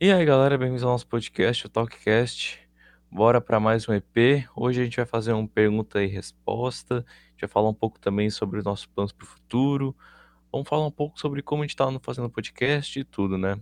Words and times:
E 0.00 0.12
aí, 0.12 0.24
galera, 0.24 0.56
bem-vindos 0.56 0.84
ao 0.84 0.92
nosso 0.92 1.08
podcast, 1.08 1.66
o 1.66 1.68
Talkcast. 1.68 2.60
Bora 3.10 3.40
para 3.40 3.58
mais 3.58 3.88
um 3.88 3.92
EP. 3.92 4.48
Hoje 4.54 4.80
a 4.80 4.84
gente 4.84 4.96
vai 4.96 5.04
fazer 5.04 5.32
uma 5.32 5.48
pergunta 5.48 6.00
e 6.00 6.06
resposta. 6.06 6.98
A 6.98 7.30
gente 7.30 7.40
vai 7.40 7.48
falar 7.48 7.68
um 7.68 7.74
pouco 7.74 7.98
também 7.98 8.30
sobre 8.30 8.60
os 8.60 8.64
nossos 8.64 8.86
planos 8.86 9.10
para 9.10 9.24
o 9.24 9.26
futuro. 9.26 9.96
Vamos 10.52 10.68
falar 10.68 10.86
um 10.86 10.90
pouco 10.92 11.18
sobre 11.18 11.42
como 11.42 11.62
a 11.62 11.66
gente 11.66 11.74
está 11.74 11.84
fazendo 12.00 12.30
podcast 12.30 13.00
e 13.00 13.02
tudo, 13.02 13.36
né? 13.36 13.60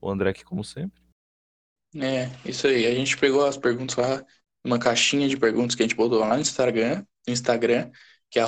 O 0.00 0.08
André 0.08 0.30
aqui, 0.30 0.44
como 0.44 0.62
sempre. 0.62 1.02
É, 1.96 2.30
isso 2.48 2.68
aí. 2.68 2.86
A 2.86 2.94
gente 2.94 3.18
pegou 3.18 3.44
as 3.44 3.56
perguntas 3.56 3.96
lá, 3.96 4.24
uma 4.64 4.78
caixinha 4.78 5.28
de 5.28 5.36
perguntas 5.36 5.74
que 5.74 5.82
a 5.82 5.84
gente 5.84 5.96
botou 5.96 6.20
lá 6.20 6.36
no 6.36 6.42
Instagram, 6.42 7.04
no 7.26 7.32
Instagram 7.32 7.90
que 8.30 8.38
é 8.38 8.44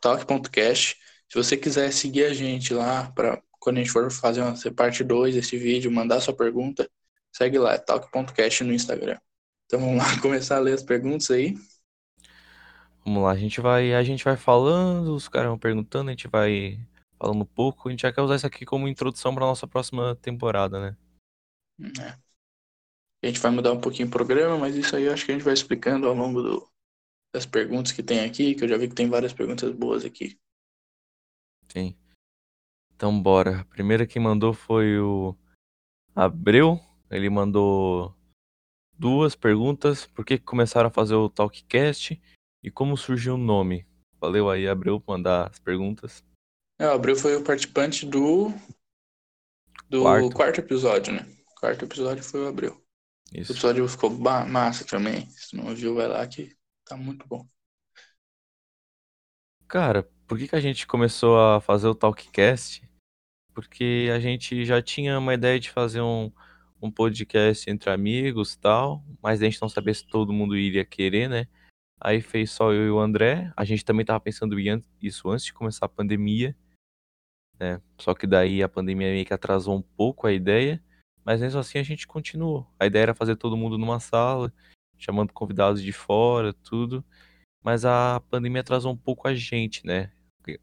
talk.cast. 0.00 0.96
Se 1.28 1.34
você 1.34 1.56
quiser 1.56 1.92
seguir 1.92 2.24
a 2.24 2.32
gente 2.32 2.72
lá 2.72 3.10
para 3.10 3.42
quando 3.58 3.78
a 3.78 3.80
gente 3.80 3.90
for 3.90 4.10
fazer 4.10 4.42
uma 4.42 4.54
parte 4.74 5.02
2 5.02 5.34
desse 5.34 5.56
vídeo, 5.56 5.90
mandar 5.90 6.20
sua 6.20 6.34
pergunta, 6.34 6.88
segue 7.32 7.58
lá, 7.58 7.74
é 7.74 7.78
talk.cast 7.78 8.64
no 8.64 8.72
Instagram. 8.72 9.18
Então 9.66 9.80
vamos 9.80 9.98
lá 9.98 10.04
começar 10.22 10.56
a 10.56 10.60
ler 10.60 10.74
as 10.74 10.82
perguntas 10.82 11.30
aí. 11.30 11.56
Vamos 13.04 13.22
lá, 13.22 13.32
a 13.32 13.36
gente 13.36 13.60
vai, 13.60 13.94
a 13.94 14.02
gente 14.02 14.24
vai 14.24 14.36
falando, 14.36 15.14
os 15.14 15.28
caras 15.28 15.48
vão 15.48 15.58
perguntando, 15.58 16.10
a 16.10 16.12
gente 16.12 16.28
vai 16.28 16.78
falando 17.18 17.42
um 17.42 17.46
pouco. 17.46 17.88
A 17.88 17.90
gente 17.90 18.02
já 18.02 18.12
quer 18.12 18.22
usar 18.22 18.36
isso 18.36 18.46
aqui 18.46 18.64
como 18.64 18.88
introdução 18.88 19.34
para 19.34 19.46
nossa 19.46 19.66
próxima 19.66 20.14
temporada, 20.16 20.80
né? 20.80 20.96
É. 22.00 22.18
A 23.22 23.26
gente 23.26 23.40
vai 23.40 23.50
mudar 23.50 23.72
um 23.72 23.80
pouquinho 23.80 24.08
o 24.08 24.10
programa, 24.10 24.56
mas 24.56 24.76
isso 24.76 24.94
aí 24.94 25.04
eu 25.04 25.12
acho 25.12 25.24
que 25.24 25.32
a 25.32 25.34
gente 25.34 25.44
vai 25.44 25.54
explicando 25.54 26.06
ao 26.06 26.14
longo 26.14 26.40
do, 26.40 26.70
das 27.34 27.46
perguntas 27.46 27.92
que 27.92 28.02
tem 28.02 28.20
aqui, 28.20 28.54
que 28.54 28.64
eu 28.64 28.68
já 28.68 28.76
vi 28.76 28.88
que 28.88 28.94
tem 28.94 29.08
várias 29.08 29.32
perguntas 29.32 29.74
boas 29.74 30.04
aqui. 30.04 30.38
Sim. 31.68 31.96
Então 32.98 33.22
bora. 33.22 33.60
A 33.60 33.64
primeira 33.64 34.04
que 34.04 34.18
mandou 34.18 34.52
foi 34.52 34.98
o 34.98 35.32
Abreu. 36.16 36.80
Ele 37.08 37.30
mandou 37.30 38.12
duas 38.92 39.36
perguntas. 39.36 40.04
Por 40.04 40.24
que 40.24 40.36
começaram 40.36 40.88
a 40.88 40.90
fazer 40.90 41.14
o 41.14 41.28
Talkcast 41.30 42.20
e 42.60 42.70
como 42.72 42.96
surgiu 42.96 43.34
o 43.34 43.38
nome? 43.38 43.86
Valeu 44.20 44.50
aí, 44.50 44.66
Abreu, 44.66 45.00
por 45.00 45.12
mandar 45.12 45.48
as 45.48 45.60
perguntas. 45.60 46.24
É, 46.76 46.88
o 46.88 46.90
Abreu 46.90 47.14
foi 47.14 47.36
o 47.36 47.44
participante 47.44 48.04
do 48.04 48.48
do 49.88 50.02
quarto, 50.02 50.30
quarto 50.34 50.58
episódio, 50.58 51.12
né? 51.12 51.24
O 51.52 51.60
quarto 51.60 51.84
episódio 51.84 52.24
foi 52.24 52.40
o 52.40 52.48
Abreu. 52.48 52.84
Isso. 53.32 53.52
O 53.52 53.54
episódio 53.54 53.86
ficou 53.86 54.10
massa 54.10 54.84
também. 54.84 55.24
Se 55.30 55.56
não 55.56 55.72
viu, 55.72 55.94
vai 55.94 56.08
lá 56.08 56.26
que 56.26 56.52
tá 56.84 56.96
muito 56.96 57.24
bom. 57.28 57.46
Cara, 59.68 60.02
por 60.26 60.36
que, 60.36 60.48
que 60.48 60.56
a 60.56 60.60
gente 60.60 60.84
começou 60.84 61.38
a 61.38 61.60
fazer 61.60 61.86
o 61.86 61.94
Talkcast? 61.94 62.87
Porque 63.58 64.08
a 64.14 64.20
gente 64.20 64.64
já 64.64 64.80
tinha 64.80 65.18
uma 65.18 65.34
ideia 65.34 65.58
de 65.58 65.68
fazer 65.68 66.00
um, 66.00 66.30
um 66.80 66.92
podcast 66.92 67.68
entre 67.68 67.90
amigos 67.90 68.54
tal, 68.54 69.04
mas 69.20 69.42
a 69.42 69.46
gente 69.46 69.60
não 69.60 69.68
sabia 69.68 69.92
se 69.92 70.06
todo 70.06 70.32
mundo 70.32 70.56
iria 70.56 70.84
querer, 70.84 71.28
né? 71.28 71.48
Aí 72.00 72.20
fez 72.20 72.52
só 72.52 72.72
eu 72.72 72.86
e 72.86 72.90
o 72.92 73.00
André. 73.00 73.52
A 73.56 73.64
gente 73.64 73.84
também 73.84 74.06
tava 74.06 74.20
pensando 74.20 74.56
isso 75.02 75.28
antes 75.28 75.44
de 75.44 75.52
começar 75.52 75.86
a 75.86 75.88
pandemia, 75.88 76.56
né? 77.58 77.82
Só 77.98 78.14
que 78.14 78.28
daí 78.28 78.62
a 78.62 78.68
pandemia 78.68 79.08
meio 79.08 79.26
que 79.26 79.34
atrasou 79.34 79.76
um 79.76 79.82
pouco 79.82 80.28
a 80.28 80.32
ideia, 80.32 80.80
mas 81.24 81.40
mesmo 81.40 81.58
assim 81.58 81.80
a 81.80 81.82
gente 81.82 82.06
continuou. 82.06 82.64
A 82.78 82.86
ideia 82.86 83.02
era 83.02 83.14
fazer 83.16 83.34
todo 83.34 83.56
mundo 83.56 83.76
numa 83.76 83.98
sala, 83.98 84.54
chamando 84.96 85.32
convidados 85.32 85.82
de 85.82 85.90
fora, 85.90 86.52
tudo. 86.52 87.04
Mas 87.60 87.84
a 87.84 88.22
pandemia 88.30 88.60
atrasou 88.60 88.92
um 88.92 88.96
pouco 88.96 89.26
a 89.26 89.34
gente, 89.34 89.84
né? 89.84 90.12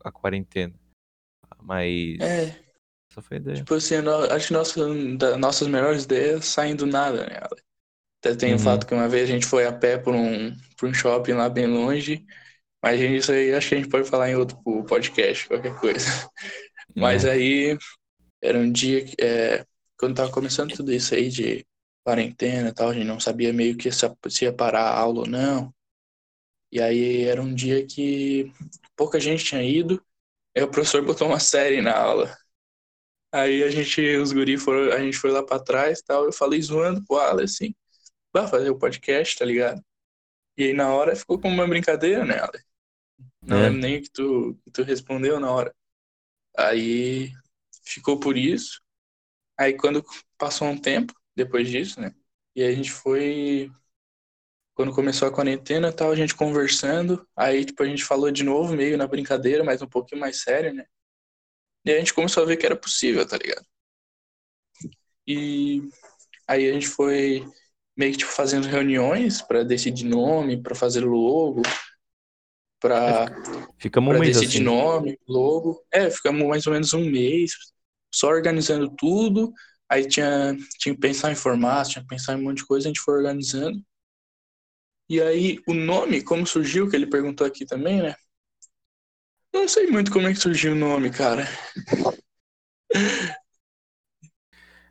A 0.02 0.14
quarentena. 0.14 0.74
Mas. 1.62 2.22
É. 2.22 2.65
Essa 3.16 3.22
foi 3.22 3.38
ideia. 3.38 3.56
Tipo 3.56 3.76
assim, 3.76 3.96
acho 4.32 4.48
que 4.48 4.54
nossa, 4.54 5.38
nossas 5.38 5.68
melhores 5.70 6.04
ideias 6.04 6.46
saem 6.46 6.76
do 6.76 6.86
nada, 6.86 7.26
né? 7.26 7.40
Até 8.20 8.36
tem 8.36 8.50
uhum. 8.50 8.58
o 8.58 8.60
fato 8.60 8.86
que 8.86 8.94
uma 8.94 9.08
vez 9.08 9.30
a 9.30 9.32
gente 9.32 9.46
foi 9.46 9.66
a 9.66 9.72
pé 9.72 9.98
por 9.98 10.14
um, 10.14 10.54
por 10.78 10.90
um 10.90 10.94
shopping 10.94 11.32
lá 11.34 11.48
bem 11.48 11.66
longe. 11.66 12.26
Mas 12.84 13.00
isso 13.00 13.32
aí 13.32 13.54
acho 13.54 13.70
que 13.70 13.76
a 13.76 13.78
gente 13.78 13.90
pode 13.90 14.10
falar 14.10 14.30
em 14.30 14.36
outro 14.36 14.58
podcast, 14.86 15.48
qualquer 15.48 15.80
coisa. 15.80 16.06
Mas 16.94 17.24
é. 17.24 17.32
aí 17.32 17.78
era 18.42 18.58
um 18.58 18.70
dia 18.70 19.06
que. 19.06 19.16
É, 19.20 19.66
quando 19.98 20.16
tava 20.16 20.32
começando 20.32 20.76
tudo 20.76 20.92
isso 20.92 21.16
aí 21.16 21.30
de 21.30 21.66
quarentena 22.04 22.70
e 22.70 22.74
tal, 22.74 22.90
a 22.90 22.94
gente 22.94 23.06
não 23.06 23.20
sabia 23.20 23.54
meio 23.54 23.78
que 23.78 23.90
se 23.92 24.06
ia 24.42 24.52
parar 24.52 24.90
a 24.90 25.00
aula 25.00 25.22
ou 25.22 25.28
não. 25.28 25.74
E 26.70 26.82
aí 26.82 27.24
era 27.24 27.42
um 27.42 27.54
dia 27.54 27.86
que 27.88 28.52
pouca 28.94 29.20
gente 29.22 29.46
tinha 29.46 29.64
ido, 29.64 30.04
aí 30.56 30.62
o 30.64 30.68
professor 30.68 31.02
botou 31.02 31.28
uma 31.28 31.40
série 31.40 31.82
na 31.82 31.96
aula. 31.98 32.36
Aí 33.36 33.64
a 33.64 33.70
gente, 33.70 34.02
os 34.16 34.32
guri 34.32 34.58
foram, 34.58 34.94
a 34.94 35.00
gente 35.02 35.18
foi 35.18 35.30
lá 35.30 35.44
para 35.44 35.62
trás 35.62 36.02
tal, 36.02 36.24
eu 36.24 36.32
falei 36.32 36.62
zoando 36.62 37.04
pro 37.06 37.18
Ale 37.18 37.44
assim, 37.44 37.76
vai 38.32 38.48
fazer 38.48 38.70
o 38.70 38.80
podcast, 38.80 39.38
tá 39.38 39.44
ligado? 39.44 39.84
E 40.58 40.64
aí 40.64 40.74
na 40.74 40.94
hora 40.94 41.18
ficou 41.18 41.38
como 41.38 41.54
uma 41.54 41.68
brincadeira, 41.68 42.24
né, 42.24 42.40
Ale? 42.40 42.64
Não 43.42 43.58
é. 43.58 43.62
lembro 43.64 43.80
nem 43.82 44.02
que 44.02 44.10
tu, 44.10 44.58
que 44.64 44.72
tu 44.72 44.84
respondeu 44.84 45.38
na 45.38 45.52
hora. 45.52 45.76
Aí 46.58 47.34
ficou 47.84 48.18
por 48.18 48.38
isso. 48.38 48.82
Aí 49.58 49.74
quando 49.74 50.02
passou 50.38 50.70
um 50.70 50.78
tempo, 50.78 51.14
depois 51.36 51.70
disso, 51.70 52.00
né? 52.00 52.16
E 52.56 52.64
a 52.64 52.72
gente 52.74 52.90
foi 52.90 53.70
quando 54.76 54.94
começou 54.94 55.28
a 55.28 55.32
quarentena, 55.32 55.92
tal, 55.92 56.10
a 56.10 56.16
gente 56.16 56.36
conversando, 56.36 57.28
aí 57.36 57.66
tipo 57.66 57.84
a 57.84 57.86
gente 57.86 58.06
falou 58.06 58.32
de 58.32 58.44
novo 58.44 58.74
meio 58.76 58.98
na 58.98 59.08
brincadeira, 59.08 59.62
mas 59.62 59.82
um 59.82 59.88
pouquinho 59.88 60.22
mais 60.22 60.42
sério, 60.42 60.74
né? 60.74 60.86
E 61.86 61.92
a 61.92 62.00
gente 62.00 62.14
começou 62.14 62.44
a 62.44 62.46
ver 62.46 62.58
que 62.58 62.66
era 62.66 62.76
possível, 62.76 63.28
tá 63.28 63.38
ligado? 63.38 63.66
E 65.28 65.82
aí 66.48 66.70
a 66.70 66.74
gente 66.74 66.88
foi 66.88 67.46
meio 67.96 68.12
que 68.12 68.20
tipo 68.20 68.32
fazendo 68.32 68.68
reuniões 68.68 69.42
para 69.42 69.64
decidir 69.64 70.06
nome, 70.06 70.62
para 70.62 70.76
fazer 70.76 71.06
logo, 71.06 71.62
para 72.80 73.28
ficamos 73.78 74.16
um 74.16 74.20
mês 74.20 74.38
decidir 74.38 74.58
assim. 74.58 74.66
nome, 74.66 75.20
logo. 75.28 75.82
É, 75.92 76.10
ficamos 76.10 76.48
mais 76.48 76.66
ou 76.68 76.74
menos 76.74 76.94
um 76.94 77.10
mês 77.10 77.52
só 78.14 78.28
organizando 78.28 78.94
tudo. 78.96 79.54
Aí 79.90 80.08
tinha, 80.08 80.56
tinha 80.80 80.96
que 80.96 81.02
pensar 81.02 81.32
em 81.32 81.36
formato, 81.36 81.92
tinha 81.92 82.02
que 82.02 82.08
pensar 82.08 82.34
em 82.34 82.38
um 82.38 82.44
monte 82.44 82.58
de 82.58 82.66
coisa, 82.66 82.88
a 82.88 82.90
gente 82.90 83.02
foi 83.02 83.16
organizando. 83.16 83.80
E 85.08 85.22
aí, 85.22 85.60
o 85.68 85.74
nome, 85.74 86.24
como 86.24 86.48
surgiu, 86.48 86.90
que 86.90 86.96
ele 86.96 87.06
perguntou 87.06 87.46
aqui 87.46 87.64
também, 87.64 88.02
né? 88.02 88.16
Não 89.56 89.70
sei 89.70 89.88
muito 89.88 90.12
como 90.12 90.28
é 90.28 90.34
que 90.34 90.40
surgiu 90.40 90.74
o 90.74 90.76
nome, 90.76 91.10
cara. 91.10 91.48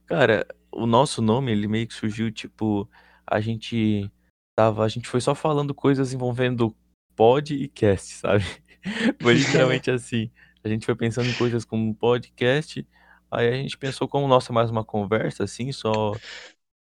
Cara, 0.07 0.47
o 0.73 0.87
nosso 0.87 1.21
nome, 1.21 1.53
ele 1.53 1.69
meio 1.69 1.87
que 1.87 1.93
surgiu, 1.93 2.33
tipo, 2.33 2.89
a 3.27 3.43
gente 3.43 4.11
tava, 4.57 4.83
a 4.83 4.89
gente 4.89 5.07
foi 5.07 5.21
só 5.21 5.35
falando 5.35 5.75
coisas 5.75 6.15
envolvendo 6.15 6.75
pod 7.15 7.55
e 7.55 7.69
cast, 7.69 8.15
sabe? 8.15 8.43
Foi 9.21 9.35
literalmente 9.35 9.91
assim. 9.91 10.31
A 10.63 10.69
gente 10.69 10.85
foi 10.85 10.95
pensando 10.95 11.29
em 11.29 11.35
coisas 11.35 11.65
como 11.65 11.95
podcast, 11.95 12.87
aí 13.31 13.49
a 13.49 13.57
gente 13.57 13.79
pensou 13.79 14.09
como, 14.09 14.27
nossa, 14.27 14.53
mais 14.53 14.71
uma 14.71 14.85
conversa, 14.85 15.45
assim, 15.45 15.73
só 15.73 16.13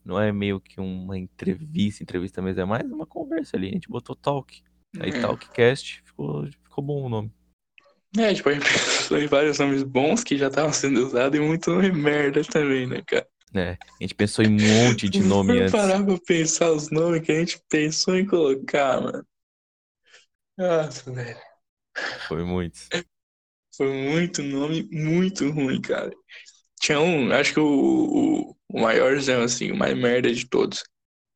não 0.04 0.20
é 0.20 0.32
meio 0.32 0.60
que 0.60 0.80
uma 0.80 1.18
entrevista, 1.18 2.04
entrevista 2.04 2.42
mesmo, 2.42 2.62
é 2.62 2.66
mais 2.66 2.92
uma 2.92 3.06
conversa 3.06 3.56
ali. 3.56 3.70
A 3.70 3.74
gente 3.74 3.88
botou 3.88 4.16
talk. 4.16 4.64
Aí 5.00 5.12
é. 5.12 5.22
Talkcast 5.22 6.02
ficou, 6.04 6.48
ficou 6.48 6.84
bom 6.84 7.04
o 7.04 7.10
nome. 7.10 7.32
É, 8.18 8.34
tipo, 8.34 8.50
a 8.50 8.54
gente 8.54 8.66
pensou 8.66 9.18
em 9.20 9.28
vários 9.28 9.60
nomes 9.60 9.84
bons 9.84 10.24
que 10.24 10.38
já 10.38 10.48
estavam 10.48 10.74
sendo 10.74 11.06
usados 11.06 11.38
e 11.38 11.42
muito 11.42 11.72
nome 11.72 11.92
merda 11.92 12.44
também, 12.44 12.88
né, 12.88 13.02
cara? 13.06 13.28
É, 13.56 13.72
a 13.72 14.04
gente 14.04 14.16
pensou 14.16 14.44
em 14.44 14.50
um 14.50 14.86
monte 14.86 15.08
de 15.10 15.20
nome 15.24 15.60
antes. 15.60 15.72
parar 15.72 16.04
pra 16.04 16.18
pensar 16.26 16.72
os 16.72 16.90
nomes 16.90 17.22
que 17.22 17.32
a 17.32 17.40
gente 17.40 17.62
pensou 17.70 18.16
em 18.16 18.26
colocar, 18.26 19.02
mano. 19.02 19.26
Nossa, 20.58 21.12
velho. 21.12 21.38
Foi 22.28 22.44
muito. 22.44 22.80
Foi 23.76 23.92
muito 23.92 24.42
nome, 24.44 24.88
muito 24.92 25.50
ruim, 25.52 25.80
cara. 25.82 26.12
Tinha 26.80 27.00
um, 27.00 27.32
acho 27.32 27.54
que 27.54 27.60
o, 27.60 27.66
o, 27.66 28.58
o 28.70 28.81
maiorzão, 28.81 29.44
assim, 29.44 29.72
o 29.72 29.78
mais 29.78 29.98
merda 29.98 30.34
de 30.34 30.48
todos. 30.48 30.84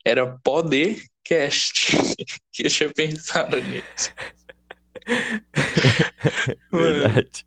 Era 0.06 0.26
Podcast. 0.40 1.96
que 2.52 2.66
eu 2.66 2.70
tinha 2.70 2.94
pensado 2.94 3.62
nisso. 3.62 4.12
Verdade. 6.72 7.46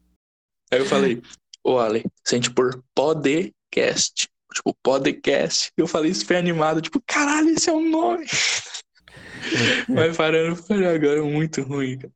Aí 0.70 0.78
eu 0.78 0.86
falei, 0.86 1.22
ô 1.62 1.78
Ale, 1.78 2.04
se 2.24 2.34
a 2.34 2.38
gente 2.38 2.50
pôr 2.50 2.82
podcast, 2.94 4.28
tipo, 4.52 4.74
podcast, 4.82 5.70
eu 5.76 5.86
falei 5.86 6.10
isso 6.10 6.26
foi 6.26 6.36
animado, 6.36 6.80
tipo, 6.80 7.02
caralho, 7.06 7.50
esse 7.50 7.70
é 7.70 7.72
o 7.72 7.80
nome. 7.80 8.26
Mas 9.88 10.16
parando 10.16 10.62
por 10.62 10.84
agora, 10.84 11.22
muito 11.22 11.62
ruim, 11.62 11.98
cara. 11.98 12.12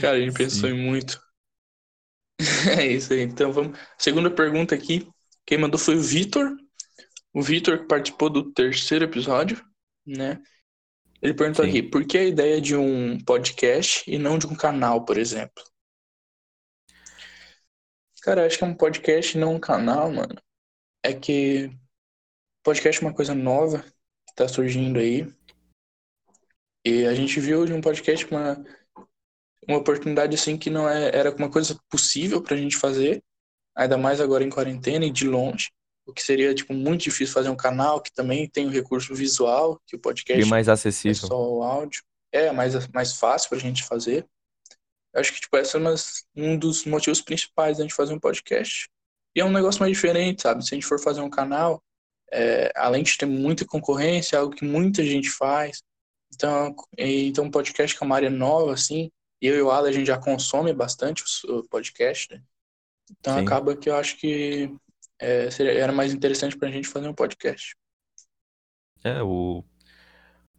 Cara, 0.00 0.16
a 0.16 0.20
gente 0.20 0.32
Sim. 0.32 0.38
pensou 0.38 0.68
em 0.68 0.74
muito. 0.74 1.20
É 2.78 2.86
isso 2.86 3.12
aí. 3.12 3.22
Então 3.22 3.52
vamos. 3.52 3.78
Segunda 3.96 4.30
pergunta 4.30 4.74
aqui. 4.74 5.08
Quem 5.46 5.56
mandou 5.56 5.78
foi 5.78 5.96
o 5.96 6.02
Vitor. 6.02 6.54
O 7.32 7.40
Vitor 7.42 7.78
que 7.78 7.86
participou 7.86 8.28
do 8.28 8.52
terceiro 8.52 9.04
episódio, 9.04 9.64
né? 10.06 10.42
Ele 11.26 11.34
perguntou 11.34 11.64
Sim. 11.64 11.70
aqui, 11.72 11.82
por 11.82 12.06
que 12.06 12.18
a 12.18 12.24
ideia 12.24 12.60
de 12.60 12.76
um 12.76 13.18
podcast 13.18 14.08
e 14.08 14.16
não 14.16 14.38
de 14.38 14.46
um 14.46 14.54
canal, 14.54 15.04
por 15.04 15.18
exemplo? 15.18 15.60
Cara, 18.22 18.46
acho 18.46 18.56
que 18.56 18.62
é 18.62 18.66
um 18.68 18.74
podcast 18.74 19.36
e 19.36 19.40
não 19.40 19.56
um 19.56 19.58
canal, 19.58 20.12
mano. 20.12 20.40
é 21.02 21.12
que 21.12 21.68
podcast 22.62 23.02
é 23.02 23.08
uma 23.08 23.12
coisa 23.12 23.34
nova 23.34 23.80
que 23.80 24.30
está 24.30 24.46
surgindo 24.46 25.00
aí. 25.00 25.26
E 26.84 27.04
a 27.06 27.12
gente 27.12 27.40
viu 27.40 27.66
de 27.66 27.72
um 27.72 27.80
podcast 27.80 28.24
uma, 28.26 28.64
uma 29.66 29.78
oportunidade 29.78 30.36
assim 30.36 30.56
que 30.56 30.70
não 30.70 30.88
é, 30.88 31.08
era 31.08 31.34
uma 31.34 31.50
coisa 31.50 31.76
possível 31.90 32.40
para 32.40 32.54
a 32.54 32.58
gente 32.58 32.76
fazer, 32.76 33.20
ainda 33.74 33.98
mais 33.98 34.20
agora 34.20 34.44
em 34.44 34.50
quarentena 34.50 35.04
e 35.04 35.10
de 35.10 35.26
longe. 35.26 35.72
O 36.06 36.12
que 36.12 36.22
seria 36.22 36.54
tipo 36.54 36.72
muito 36.72 37.02
difícil 37.02 37.34
fazer 37.34 37.48
um 37.48 37.56
canal 37.56 38.00
que 38.00 38.12
também 38.12 38.48
tem 38.48 38.66
o 38.66 38.70
recurso 38.70 39.14
visual, 39.14 39.80
que 39.86 39.96
o 39.96 39.98
podcast 39.98 40.40
e 40.40 40.48
mais 40.48 40.68
acessível. 40.68 41.24
é 41.24 41.28
só 41.28 41.52
o 41.52 41.62
áudio. 41.62 42.02
É 42.32 42.52
mais 42.52 42.86
mais 42.88 43.14
fácil 43.14 43.48
para 43.48 43.58
a 43.58 43.60
gente 43.60 43.82
fazer. 43.82 44.26
Acho 45.14 45.32
que 45.32 45.40
tipo 45.40 45.56
esse 45.56 45.76
é 45.76 45.80
um 46.36 46.58
dos 46.58 46.84
motivos 46.84 47.20
principais 47.20 47.78
da 47.78 47.82
gente 47.82 47.94
fazer 47.94 48.14
um 48.14 48.20
podcast. 48.20 48.88
E 49.34 49.40
é 49.40 49.44
um 49.44 49.52
negócio 49.52 49.80
mais 49.80 49.92
diferente, 49.92 50.42
sabe? 50.42 50.64
Se 50.64 50.74
a 50.74 50.76
gente 50.76 50.86
for 50.86 51.00
fazer 51.00 51.20
um 51.20 51.30
canal, 51.30 51.82
é, 52.32 52.72
além 52.76 53.02
de 53.02 53.16
ter 53.16 53.26
muita 53.26 53.64
concorrência, 53.64 54.36
é 54.36 54.38
algo 54.38 54.54
que 54.54 54.64
muita 54.64 55.04
gente 55.04 55.28
faz. 55.28 55.82
Então, 56.34 56.74
então 56.96 57.44
um 57.44 57.50
podcast 57.50 57.96
que 57.96 58.02
é 58.02 58.06
uma 58.06 58.16
área 58.16 58.30
nova, 58.30 58.72
assim, 58.72 59.10
eu 59.40 59.56
e 59.56 59.62
o 59.62 59.70
Ala, 59.70 59.88
a 59.88 59.92
gente 59.92 60.06
já 60.06 60.18
consome 60.18 60.72
bastante 60.72 61.22
o 61.48 61.62
podcast, 61.64 62.32
né? 62.32 62.42
Então 63.18 63.34
Sim. 63.34 63.44
acaba 63.44 63.76
que 63.76 63.88
eu 63.88 63.96
acho 63.96 64.16
que 64.16 64.74
é, 65.18 65.50
seria, 65.50 65.72
era 65.72 65.92
mais 65.92 66.12
interessante 66.12 66.56
pra 66.56 66.70
gente 66.70 66.88
fazer 66.88 67.08
um 67.08 67.14
podcast. 67.14 67.76
É, 69.04 69.22
o... 69.22 69.64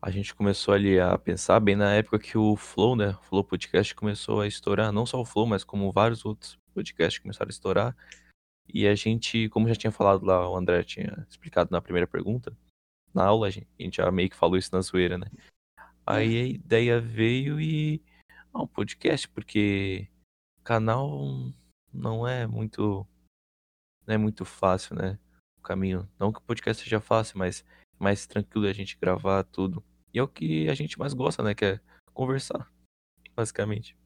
A 0.02 0.12
gente 0.12 0.34
começou 0.36 0.74
ali 0.74 1.00
a 1.00 1.18
pensar 1.18 1.60
bem 1.60 1.76
na 1.76 1.94
época 1.94 2.20
que 2.20 2.38
o 2.38 2.56
Flow, 2.56 2.96
né? 2.96 3.10
O 3.10 3.24
Flow 3.24 3.44
Podcast 3.44 3.96
começou 3.96 4.42
a 4.42 4.48
estourar, 4.48 4.92
não 4.92 5.06
só 5.06 5.20
o 5.20 5.26
Flow, 5.26 5.48
mas 5.48 5.64
como 5.64 5.92
vários 5.92 6.24
outros 6.24 6.58
podcasts 6.74 7.22
começaram 7.22 7.50
a 7.50 7.52
estourar. 7.52 7.98
E 8.72 8.88
a 8.88 8.94
gente, 8.94 9.50
como 9.50 9.68
já 9.68 9.76
tinha 9.76 9.92
falado 9.92 10.24
lá, 10.26 10.48
o 10.50 10.56
André 10.56 10.84
tinha 10.84 11.26
explicado 11.28 11.70
na 11.72 11.82
primeira 11.82 12.06
pergunta, 12.06 12.56
na 13.14 13.26
aula, 13.26 13.48
a 13.48 13.50
gente, 13.50 13.68
a 13.80 13.84
gente 13.84 13.98
já 13.98 14.12
meio 14.12 14.30
que 14.30 14.36
falou 14.36 14.58
isso 14.58 14.70
na 14.72 14.82
zoeira, 14.82 15.18
né? 15.18 15.28
Aí 16.06 16.42
a 16.42 16.46
ideia 16.46 17.02
veio 17.02 17.60
e. 17.60 18.02
Ah, 18.54 18.62
um 18.62 18.68
podcast, 18.68 19.28
porque 19.28 20.08
canal 20.64 21.52
não 21.92 22.28
é 22.28 22.46
muito. 22.46 23.06
Não 24.08 24.16
é 24.16 24.18
muito 24.18 24.46
fácil, 24.46 24.96
né? 24.96 25.20
O 25.60 25.62
caminho. 25.62 26.10
Não 26.18 26.32
que 26.32 26.40
o 26.40 26.44
podcast 26.44 26.82
seja 26.82 27.02
fácil, 27.02 27.38
mas 27.38 27.66
mais 28.00 28.26
tranquilo 28.26 28.68
a 28.68 28.74
gente 28.74 28.98
gravar 28.98 29.44
tudo. 29.44 29.84
E 30.14 30.20
é 30.20 30.24
o 30.24 30.28
que 30.28 30.70
a 30.70 30.74
gente 30.74 30.98
mais 30.98 31.14
gosta, 31.14 31.44
né? 31.44 31.54
Que 31.54 31.66
é 31.66 31.80
conversar, 32.14 32.72
basicamente. 33.36 33.98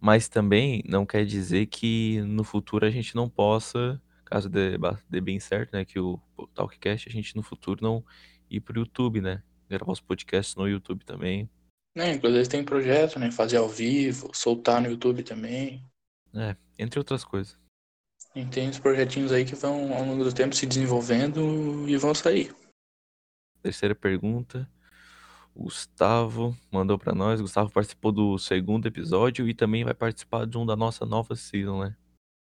Mas 0.00 0.28
também 0.28 0.82
não 0.86 1.04
quer 1.04 1.24
dizer 1.24 1.66
que 1.66 2.20
no 2.22 2.44
futuro 2.44 2.86
a 2.86 2.90
gente 2.90 3.14
não 3.14 3.28
possa, 3.28 4.00
caso 4.24 4.48
dê, 4.48 4.78
dê 5.08 5.20
bem 5.20 5.38
certo, 5.38 5.72
né, 5.74 5.84
que 5.84 6.00
o 6.00 6.18
Talkcast, 6.54 7.06
a 7.06 7.12
gente 7.12 7.36
no 7.36 7.42
futuro 7.42 7.82
não 7.82 8.02
ir 8.48 8.60
pro 8.60 8.78
YouTube, 8.78 9.20
né? 9.20 9.42
Gravar 9.68 9.92
os 9.92 10.00
podcasts 10.00 10.56
no 10.56 10.66
YouTube 10.66 11.04
também. 11.04 11.50
É, 11.94 12.12
inclusive 12.12 12.48
tem 12.48 12.64
projeto, 12.64 13.18
né? 13.18 13.30
Fazer 13.30 13.58
ao 13.58 13.68
vivo, 13.68 14.30
soltar 14.32 14.80
no 14.80 14.88
YouTube 14.88 15.22
também. 15.22 15.84
É, 16.34 16.56
entre 16.78 16.98
outras 16.98 17.24
coisas. 17.24 17.58
E 18.34 18.44
tem 18.46 18.68
uns 18.68 18.78
projetinhos 18.78 19.32
aí 19.32 19.44
que 19.44 19.54
vão, 19.54 19.92
ao 19.92 20.04
longo 20.04 20.22
do 20.22 20.32
tempo, 20.32 20.54
se 20.54 20.66
desenvolvendo 20.66 21.88
e 21.88 21.96
vão 21.96 22.14
sair. 22.14 22.54
Terceira 23.62 23.94
pergunta. 23.94 24.70
Gustavo 25.54 26.56
mandou 26.70 26.98
para 26.98 27.14
nós. 27.14 27.40
Gustavo 27.40 27.70
participou 27.70 28.12
do 28.12 28.38
segundo 28.38 28.86
episódio 28.86 29.48
e 29.48 29.54
também 29.54 29.84
vai 29.84 29.94
participar 29.94 30.46
de 30.46 30.56
um 30.56 30.64
da 30.64 30.76
nossa 30.76 31.04
nova 31.04 31.34
season, 31.34 31.84
né? 31.84 31.96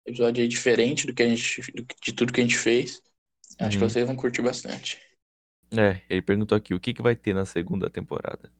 Episódio 0.05 0.41
aí 0.41 0.47
diferente 0.47 1.07
do 1.07 1.13
que 1.13 1.23
a 1.23 1.27
gente, 1.27 1.61
de 2.01 2.13
tudo 2.13 2.33
que 2.33 2.41
a 2.41 2.43
gente 2.43 2.57
fez. 2.57 3.01
Acho 3.59 3.63
uhum. 3.63 3.69
que 3.69 3.77
vocês 3.77 4.05
vão 4.05 4.15
curtir 4.15 4.41
bastante. 4.41 4.99
É, 5.71 6.01
ele 6.09 6.21
perguntou 6.21 6.57
aqui 6.57 6.73
o 6.73 6.79
que, 6.79 6.93
que 6.93 7.01
vai 7.01 7.15
ter 7.15 7.33
na 7.33 7.45
segunda 7.45 7.89
temporada. 7.89 8.51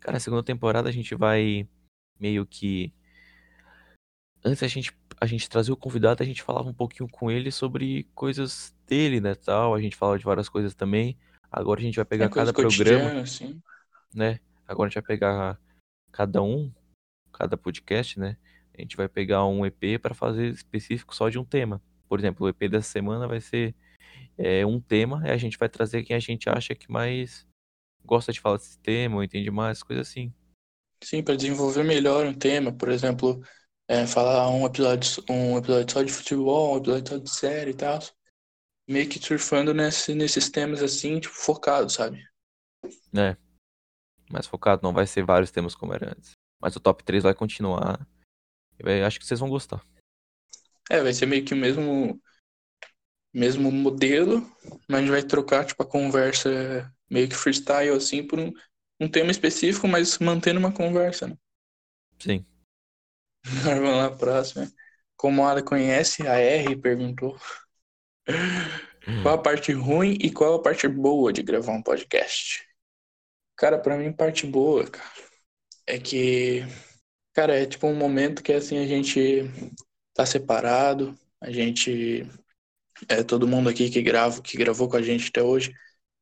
Cara, 0.00 0.14
na 0.14 0.20
segunda 0.20 0.42
temporada 0.42 0.88
a 0.88 0.92
gente 0.92 1.14
vai 1.14 1.68
meio 2.18 2.46
que. 2.46 2.92
Antes 4.44 4.62
a 4.62 4.68
gente, 4.68 4.96
a 5.20 5.26
gente 5.26 5.48
trazia 5.48 5.74
o 5.74 5.76
convidado, 5.76 6.22
a 6.22 6.26
gente 6.26 6.42
falava 6.42 6.68
um 6.68 6.74
pouquinho 6.74 7.08
com 7.08 7.30
ele 7.30 7.50
sobre 7.50 8.04
coisas 8.14 8.74
dele, 8.86 9.20
né, 9.20 9.34
tal. 9.34 9.74
A 9.74 9.80
gente 9.80 9.96
falava 9.96 10.18
de 10.18 10.24
várias 10.24 10.48
coisas 10.48 10.74
também. 10.74 11.16
Agora 11.50 11.80
a 11.80 11.82
gente 11.82 11.96
vai 11.96 12.04
pegar 12.04 12.26
é 12.26 12.28
cada 12.28 12.52
programa, 12.52 13.20
assim. 13.20 13.60
né? 14.14 14.38
Agora 14.66 14.86
a 14.86 14.90
gente 14.90 15.00
vai 15.00 15.06
pegar 15.06 15.58
cada 16.12 16.42
um, 16.42 16.70
cada 17.32 17.56
podcast, 17.56 18.18
né? 18.18 18.36
A 18.76 18.80
gente 18.80 18.96
vai 18.96 19.08
pegar 19.08 19.44
um 19.46 19.66
EP 19.66 20.00
para 20.00 20.14
fazer 20.14 20.52
específico 20.52 21.14
só 21.14 21.28
de 21.28 21.38
um 21.38 21.44
tema. 21.44 21.82
Por 22.08 22.18
exemplo, 22.18 22.46
o 22.46 22.48
EP 22.48 22.70
dessa 22.70 22.88
semana 22.88 23.26
vai 23.26 23.40
ser 23.40 23.74
é, 24.36 24.64
um 24.64 24.80
tema 24.80 25.22
e 25.26 25.30
a 25.30 25.36
gente 25.36 25.58
vai 25.58 25.68
trazer 25.68 26.04
quem 26.04 26.14
a 26.14 26.20
gente 26.20 26.48
acha 26.48 26.74
que 26.74 26.90
mais 26.90 27.46
gosta 28.04 28.32
de 28.32 28.40
falar 28.40 28.58
desse 28.58 28.78
tema 28.78 29.16
ou 29.16 29.24
entende 29.24 29.50
mais, 29.50 29.82
coisa 29.82 30.02
assim. 30.02 30.32
Sim, 31.02 31.22
para 31.22 31.36
desenvolver 31.36 31.82
melhor 31.82 32.26
um 32.26 32.34
tema, 32.34 32.72
por 32.72 32.88
exemplo, 32.88 33.42
é, 33.88 34.06
falar 34.06 34.50
um 34.50 34.66
episódio, 34.66 35.24
um 35.28 35.58
episódio 35.58 35.92
só 35.92 36.02
de 36.02 36.12
futebol, 36.12 36.74
um 36.74 36.78
episódio 36.78 37.08
só 37.08 37.18
de 37.18 37.30
série 37.30 37.70
e 37.70 37.74
tal 37.74 38.00
meio 38.88 39.06
que 39.06 39.18
surfando 39.18 39.74
nesse, 39.74 40.14
nesses 40.14 40.48
temas 40.48 40.82
assim, 40.82 41.20
tipo, 41.20 41.34
focado, 41.34 41.90
sabe? 41.90 42.26
É. 43.14 43.36
Mais 44.30 44.46
focado, 44.46 44.82
não 44.82 44.94
vai 44.94 45.06
ser 45.06 45.24
vários 45.24 45.50
temas 45.50 45.74
como 45.74 45.92
era 45.92 46.10
antes. 46.10 46.32
Mas 46.60 46.74
o 46.74 46.80
top 46.80 47.04
3 47.04 47.22
vai 47.22 47.34
continuar. 47.34 48.06
Eu 48.78 49.06
acho 49.06 49.18
que 49.20 49.26
vocês 49.26 49.38
vão 49.38 49.50
gostar. 49.50 49.84
É, 50.90 51.02
vai 51.02 51.12
ser 51.12 51.26
meio 51.26 51.44
que 51.44 51.52
o 51.52 51.56
mesmo 51.56 52.20
mesmo 53.30 53.70
modelo, 53.70 54.40
mas 54.88 54.98
a 54.98 55.00
gente 55.00 55.10
vai 55.10 55.22
trocar 55.22 55.64
tipo 55.64 55.82
a 55.82 55.86
conversa 55.86 56.90
meio 57.10 57.28
que 57.28 57.36
freestyle 57.36 57.94
assim 57.94 58.26
por 58.26 58.38
um, 58.38 58.50
um 58.98 59.08
tema 59.08 59.30
específico, 59.30 59.86
mas 59.86 60.18
mantendo 60.18 60.58
uma 60.58 60.72
conversa, 60.72 61.28
né? 61.28 61.36
Sim. 62.18 62.44
Vamos 63.64 63.96
lá, 63.96 64.10
próxima. 64.10 64.70
Como 65.16 65.46
a 65.46 65.62
conhece, 65.62 66.26
a 66.26 66.38
R 66.38 66.76
perguntou. 66.76 67.38
Qual 69.22 69.34
a 69.34 69.42
parte 69.42 69.72
ruim 69.72 70.18
e 70.20 70.30
qual 70.30 70.54
a 70.54 70.62
parte 70.62 70.86
boa 70.86 71.32
de 71.32 71.42
gravar 71.42 71.72
um 71.72 71.82
podcast? 71.82 72.62
Cara, 73.56 73.78
para 73.78 73.96
mim, 73.96 74.12
parte 74.12 74.46
boa, 74.46 74.86
cara, 74.86 75.10
é 75.86 75.98
que, 75.98 76.62
cara, 77.32 77.58
é 77.58 77.66
tipo 77.66 77.86
um 77.86 77.94
momento 77.94 78.42
que 78.42 78.52
assim 78.52 78.78
a 78.78 78.86
gente 78.86 79.42
tá 80.14 80.24
separado, 80.26 81.18
a 81.40 81.50
gente 81.50 82.24
é 83.08 83.22
todo 83.22 83.48
mundo 83.48 83.68
aqui 83.68 83.90
que 83.90 84.02
grava, 84.02 84.42
que 84.42 84.56
gravou 84.56 84.88
com 84.88 84.96
a 84.96 85.02
gente 85.02 85.28
até 85.28 85.42
hoje, 85.42 85.74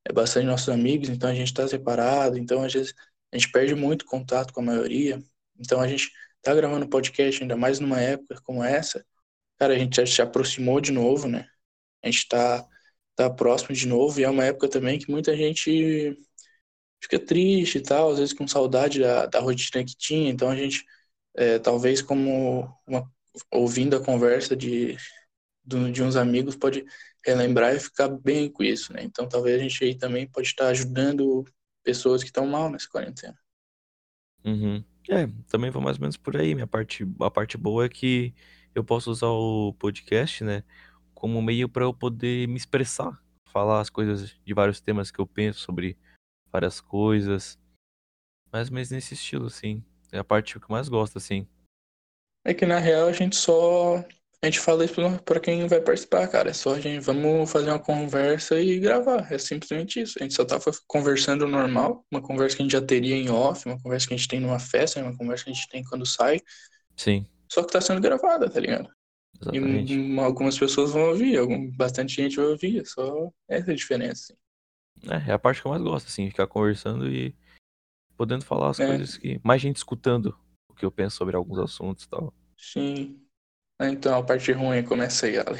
é 0.04 0.12
bastante 0.12 0.46
nossos 0.46 0.68
amigos, 0.68 1.08
então 1.08 1.28
a 1.28 1.34
gente 1.34 1.52
tá 1.52 1.66
separado, 1.66 2.38
então 2.38 2.62
às 2.62 2.72
vezes 2.72 2.94
a 3.32 3.36
gente 3.36 3.50
perde 3.50 3.74
muito 3.74 4.06
contato 4.06 4.52
com 4.52 4.60
a 4.60 4.64
maioria. 4.64 5.22
Então 5.58 5.80
a 5.80 5.88
gente 5.88 6.10
tá 6.50 6.54
gravando 6.54 6.88
podcast 6.88 7.42
ainda 7.42 7.56
mais 7.56 7.80
numa 7.80 8.00
época 8.00 8.40
como 8.44 8.62
essa, 8.64 9.04
cara, 9.58 9.74
a 9.74 9.78
gente 9.78 9.96
já 9.96 10.06
se 10.06 10.22
aproximou 10.22 10.80
de 10.80 10.92
novo, 10.92 11.28
né? 11.28 11.48
a 12.06 12.10
gente 12.10 12.18
está 12.18 12.66
tá 13.14 13.30
próximo 13.30 13.74
de 13.74 13.86
novo 13.86 14.20
e 14.20 14.24
é 14.24 14.30
uma 14.30 14.44
época 14.44 14.68
também 14.68 14.98
que 14.98 15.10
muita 15.10 15.36
gente 15.36 16.16
fica 17.02 17.18
triste 17.18 17.78
e 17.78 17.82
tal, 17.82 18.10
às 18.10 18.18
vezes 18.18 18.34
com 18.34 18.46
saudade 18.48 19.00
da, 19.00 19.26
da 19.26 19.40
rotina 19.40 19.84
que 19.84 19.96
tinha, 19.96 20.30
então 20.30 20.48
a 20.50 20.56
gente, 20.56 20.84
é, 21.34 21.58
talvez 21.58 22.00
como 22.02 22.72
uma, 22.86 23.10
ouvindo 23.50 23.96
a 23.96 24.04
conversa 24.04 24.56
de, 24.56 24.96
de 25.64 26.02
uns 26.02 26.16
amigos, 26.16 26.56
pode 26.56 26.84
relembrar 27.24 27.74
e 27.74 27.80
ficar 27.80 28.08
bem 28.08 28.50
com 28.50 28.62
isso, 28.62 28.92
né? 28.92 29.02
Então 29.02 29.28
talvez 29.28 29.60
a 29.60 29.62
gente 29.62 29.82
aí 29.84 29.94
também 29.96 30.28
pode 30.28 30.46
estar 30.48 30.68
ajudando 30.68 31.44
pessoas 31.82 32.22
que 32.22 32.28
estão 32.28 32.46
mal 32.46 32.70
nessa 32.70 32.88
quarentena. 32.88 33.36
Uhum. 34.44 34.84
É, 35.08 35.28
também 35.48 35.70
vou 35.70 35.82
mais 35.82 35.96
ou 35.96 36.02
menos 36.02 36.16
por 36.16 36.36
aí. 36.36 36.54
Minha 36.54 36.66
parte, 36.66 37.06
a 37.20 37.30
parte 37.30 37.56
boa 37.56 37.84
é 37.84 37.88
que 37.88 38.34
eu 38.74 38.84
posso 38.84 39.10
usar 39.10 39.28
o 39.28 39.72
podcast, 39.78 40.42
né? 40.42 40.62
como 41.16 41.40
meio 41.40 41.66
para 41.66 41.82
eu 41.82 41.94
poder 41.94 42.46
me 42.46 42.56
expressar, 42.56 43.18
falar 43.50 43.80
as 43.80 43.88
coisas 43.88 44.38
de 44.44 44.54
vários 44.54 44.82
temas 44.82 45.10
que 45.10 45.18
eu 45.18 45.26
penso 45.26 45.60
sobre 45.60 45.98
várias 46.52 46.78
coisas. 46.78 47.58
Mas, 48.52 48.68
mas 48.68 48.90
nesse 48.90 49.14
estilo, 49.14 49.46
assim. 49.46 49.82
É 50.12 50.18
a 50.18 50.24
parte 50.24 50.60
que 50.60 50.64
eu 50.64 50.70
mais 50.70 50.88
gosto, 50.88 51.16
assim. 51.16 51.48
É 52.44 52.54
que 52.54 52.66
na 52.66 52.78
real 52.78 53.08
a 53.08 53.12
gente 53.12 53.34
só. 53.34 54.04
A 54.42 54.46
gente 54.46 54.60
fala 54.60 54.84
isso 54.84 54.94
pra 55.24 55.40
quem 55.40 55.66
vai 55.66 55.80
participar, 55.80 56.28
cara. 56.28 56.50
É 56.50 56.52
só 56.52 56.74
a 56.74 56.80
gente. 56.80 57.02
Vamos 57.02 57.50
fazer 57.50 57.70
uma 57.70 57.78
conversa 57.78 58.60
e 58.60 58.78
gravar. 58.78 59.32
É 59.32 59.38
simplesmente 59.38 60.02
isso. 60.02 60.18
A 60.20 60.22
gente 60.22 60.34
só 60.34 60.44
tá 60.44 60.58
conversando 60.86 61.48
normal. 61.48 62.04
Uma 62.10 62.20
conversa 62.20 62.56
que 62.56 62.62
a 62.62 62.64
gente 62.64 62.72
já 62.72 62.82
teria 62.82 63.16
em 63.16 63.30
off, 63.30 63.66
uma 63.66 63.80
conversa 63.80 64.06
que 64.06 64.14
a 64.14 64.16
gente 64.16 64.28
tem 64.28 64.40
numa 64.40 64.58
festa, 64.58 65.02
uma 65.02 65.16
conversa 65.16 65.44
que 65.44 65.50
a 65.50 65.52
gente 65.54 65.68
tem 65.68 65.82
quando 65.84 66.04
sai. 66.04 66.40
Sim. 66.96 67.26
Só 67.50 67.62
que 67.62 67.72
tá 67.72 67.80
sendo 67.80 68.00
gravada, 68.00 68.48
tá 68.50 68.60
ligado? 68.60 68.88
Exatamente. 69.40 69.94
E 69.94 70.20
algumas 70.20 70.58
pessoas 70.58 70.92
vão 70.92 71.10
ouvir, 71.10 71.38
algum, 71.38 71.70
bastante 71.70 72.14
gente 72.16 72.36
vai 72.36 72.46
ouvir, 72.46 72.80
é 72.80 72.84
só 72.84 73.30
essa 73.48 73.72
a 73.72 73.74
diferença. 73.74 74.32
Assim. 74.32 75.10
É, 75.10 75.30
é 75.30 75.32
a 75.34 75.38
parte 75.38 75.60
que 75.60 75.66
eu 75.66 75.70
mais 75.70 75.82
gosto, 75.82 76.06
assim, 76.06 76.28
ficar 76.28 76.46
conversando 76.46 77.08
e 77.08 77.34
podendo 78.16 78.44
falar 78.44 78.70
as 78.70 78.80
é. 78.80 78.86
coisas 78.86 79.16
que. 79.16 79.40
Mais 79.44 79.60
gente 79.60 79.76
escutando 79.76 80.36
o 80.68 80.74
que 80.74 80.84
eu 80.84 80.90
penso 80.90 81.16
sobre 81.16 81.36
alguns 81.36 81.58
assuntos 81.58 82.04
e 82.04 82.08
tal. 82.08 82.32
Sim. 82.56 83.25
Então, 83.80 84.18
a 84.18 84.22
parte 84.22 84.52
ruim 84.52 84.82
começa 84.82 85.26
aí, 85.26 85.38
Ale. 85.38 85.58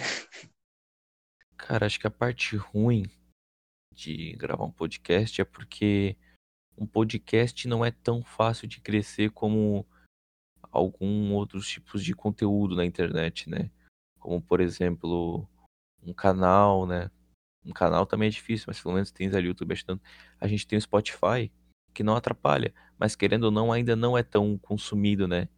Cara, 1.56 1.86
acho 1.86 2.00
que 2.00 2.06
a 2.06 2.10
parte 2.10 2.56
ruim 2.56 3.04
de 3.92 4.32
gravar 4.36 4.64
um 4.64 4.70
podcast 4.70 5.40
é 5.40 5.44
porque 5.44 6.16
um 6.78 6.86
podcast 6.86 7.66
não 7.68 7.84
é 7.84 7.90
tão 7.90 8.22
fácil 8.22 8.68
de 8.68 8.80
crescer 8.80 9.30
como 9.30 9.86
algum 10.70 11.32
outros 11.34 11.68
tipos 11.68 12.04
de 12.04 12.14
conteúdo 12.14 12.74
na 12.74 12.84
internet, 12.84 13.48
né? 13.48 13.70
Como, 14.18 14.40
por 14.40 14.60
exemplo, 14.60 15.48
um 16.02 16.12
canal, 16.12 16.86
né? 16.86 17.10
Um 17.64 17.72
canal 17.72 18.06
também 18.06 18.28
é 18.28 18.30
difícil, 18.30 18.66
mas 18.68 18.80
pelo 18.80 18.94
menos 18.94 19.10
tem 19.10 19.28
ali 19.28 19.46
o 19.46 19.48
YouTube 19.48 19.72
ajudando. 19.72 20.00
A 20.40 20.46
gente 20.46 20.66
tem 20.66 20.78
o 20.78 20.82
Spotify, 20.82 21.50
que 21.92 22.02
não 22.02 22.14
atrapalha, 22.14 22.72
mas 22.98 23.16
querendo 23.16 23.44
ou 23.44 23.50
não, 23.50 23.72
ainda 23.72 23.96
não 23.96 24.16
é 24.16 24.22
tão 24.22 24.56
consumido, 24.58 25.26
né? 25.26 25.48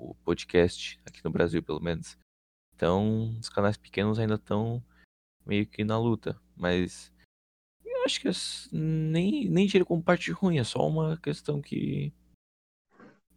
O 0.00 0.14
podcast, 0.24 1.00
aqui 1.04 1.20
no 1.24 1.30
Brasil, 1.30 1.60
pelo 1.60 1.80
menos. 1.80 2.16
Então, 2.74 3.36
os 3.40 3.48
canais 3.48 3.76
pequenos 3.76 4.18
ainda 4.18 4.36
estão 4.36 4.80
meio 5.44 5.66
que 5.66 5.82
na 5.82 5.98
luta, 5.98 6.40
mas 6.54 7.12
eu 7.84 8.04
acho 8.04 8.20
que 8.20 8.28
nem, 8.72 9.48
nem 9.48 9.66
diria 9.66 9.84
como 9.84 10.02
parte 10.02 10.30
ruim, 10.30 10.58
é 10.58 10.64
só 10.64 10.86
uma 10.86 11.16
questão 11.18 11.60
que 11.60 12.12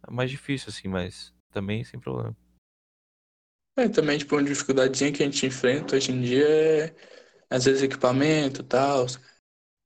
é 0.06 0.10
mais 0.10 0.30
difícil, 0.30 0.68
assim, 0.68 0.86
mas 0.86 1.34
também 1.50 1.82
sem 1.82 1.98
problema. 1.98 2.36
É, 3.76 3.88
também, 3.88 4.18
tipo, 4.18 4.36
uma 4.36 4.44
dificuldadezinha 4.44 5.12
que 5.12 5.22
a 5.22 5.26
gente 5.26 5.46
enfrenta 5.46 5.96
hoje 5.96 6.12
em 6.12 6.20
dia 6.20 6.48
é, 6.48 6.94
às 7.48 7.64
vezes, 7.64 7.82
equipamento 7.82 8.60
e 8.60 8.64
tal. 8.64 9.06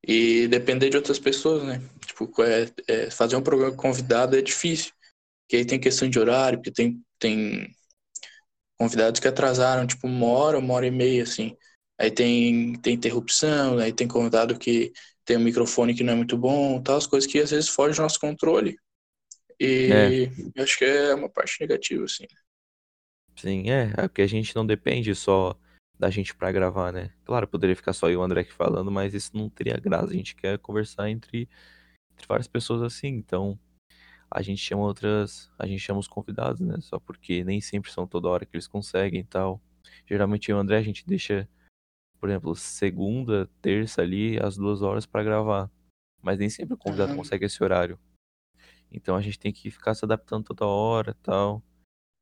E 0.07 0.47
depender 0.49 0.91
de 0.91 0.97
outras 0.97 1.19
pessoas, 1.19 1.65
né? 1.65 1.81
Tipo, 2.05 2.31
é, 2.43 2.69
é, 2.87 3.11
fazer 3.11 3.37
um 3.37 3.43
programa 3.43 3.75
convidado 3.77 4.37
é 4.37 4.43
difícil. 4.43 4.93
Porque 5.47 5.57
aí 5.57 5.65
tem 5.65 5.79
questão 5.79 6.11
de 6.11 6.19
horário, 6.19 6.59
porque 6.59 6.73
tem, 6.73 7.01
tem 7.19 7.73
convidados 8.77 9.21
que 9.21 9.29
atrasaram, 9.29 9.87
tipo, 9.87 10.07
uma 10.07 10.27
hora, 10.27 10.59
uma 10.59 10.75
hora 10.75 10.87
e 10.87 10.91
meia, 10.91 11.23
assim. 11.23 11.57
Aí 11.99 12.11
tem, 12.11 12.75
tem 12.81 12.95
interrupção, 12.95 13.79
aí 13.79 13.93
tem 13.93 14.09
convidado 14.09 14.59
que 14.59 14.93
tem 15.25 15.37
um 15.37 15.41
microfone 15.41 15.95
que 15.95 16.03
não 16.03 16.13
é 16.13 16.17
muito 16.17 16.37
bom, 16.37 16.83
tal, 16.83 16.97
as 16.97 17.07
coisas 17.07 17.31
que 17.31 17.39
às 17.39 17.51
vezes 17.51 17.69
fogem 17.69 17.97
do 17.97 18.03
nosso 18.03 18.21
controle. 18.21 18.77
E 19.59 19.91
é. 19.93 20.25
eu 20.55 20.65
acho 20.65 20.77
que 20.77 20.85
é 20.85 21.15
uma 21.15 21.29
parte 21.29 21.61
negativa, 21.61 22.05
assim. 22.05 22.27
Sim, 23.37 23.71
é, 23.71 23.93
é 23.97 24.09
porque 24.09 24.23
a 24.23 24.27
gente 24.27 24.55
não 24.55 24.67
depende 24.67 25.15
só 25.15 25.59
da 25.99 26.11
gente 26.11 26.35
para 26.35 26.53
gravar, 26.53 26.93
né? 26.93 27.11
Claro, 27.25 27.49
poderia 27.49 27.77
ficar 27.77 27.93
só 27.93 28.09
eu 28.09 28.15
e 28.15 28.17
o 28.17 28.23
André 28.23 28.43
aqui 28.43 28.53
falando, 28.53 28.91
mas 28.91 29.15
isso 29.15 29.31
não 29.35 29.49
teria 29.49 29.79
graça. 29.79 30.11
A 30.11 30.17
gente 30.17 30.35
quer 30.35 30.59
conversar 30.59 31.09
entre, 31.09 31.49
entre 32.13 32.27
várias 32.27 32.47
pessoas 32.47 32.83
assim, 32.83 33.09
então 33.09 33.59
a 34.31 34.43
gente 34.43 34.61
chama 34.61 34.83
outras, 34.83 35.51
a 35.59 35.67
gente 35.67 35.81
chama 35.81 36.01
os 36.01 36.09
convidados, 36.09 36.61
né? 36.61 36.77
Só 36.81 36.99
porque 36.99 37.45
nem 37.45 37.61
sempre 37.61 37.91
são 37.91 38.07
toda 38.07 38.29
hora 38.29 38.45
que 38.47 38.57
eles 38.57 38.67
conseguem 38.69 39.21
e 39.21 39.25
tal. 39.25 39.61
Geralmente 40.07 40.51
eu 40.51 40.57
e 40.57 40.59
o 40.59 40.61
André 40.61 40.79
a 40.79 40.83
gente 40.83 41.07
deixa 41.07 41.49
por 42.27 42.29
exemplo, 42.29 42.55
segunda, 42.57 43.49
terça 43.61 44.03
ali, 44.03 44.39
às 44.43 44.57
duas 44.57 44.83
horas 44.83 45.07
para 45.07 45.23
gravar. 45.23 45.71
Mas 46.23 46.39
nem 46.39 46.49
sempre 46.49 46.75
o 46.75 46.79
convidado 46.79 47.13
uhum. 47.13 47.19
consegue 47.19 47.45
esse 47.45 47.63
horário. 47.63 47.99
Então 48.91 49.17
a 49.17 49.23
gente 49.23 49.39
tem 49.39 49.53
que 49.53 49.71
ficar 49.71 49.95
se 49.95 50.05
adaptando 50.05 50.45
toda 50.45 50.67
hora 50.67 51.15
tal. 51.23 51.63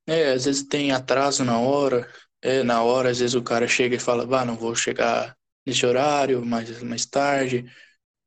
É, 0.07 0.33
às 0.33 0.45
vezes 0.45 0.63
tem 0.63 0.93
atraso 0.93 1.45
na 1.45 1.59
hora. 1.59 2.09
É, 2.43 2.63
na 2.63 2.83
hora, 2.83 3.11
às 3.11 3.19
vezes 3.19 3.35
o 3.35 3.43
cara 3.43 3.67
chega 3.67 3.97
e 3.97 4.01
fala, 4.01 4.27
vá, 4.27 4.45
não 4.45 4.57
vou 4.57 4.75
chegar 4.75 5.35
nesse 5.67 5.87
horário, 5.87 6.45
mais, 6.45 6.83
mais 6.83 7.07
tarde. 7.07 7.65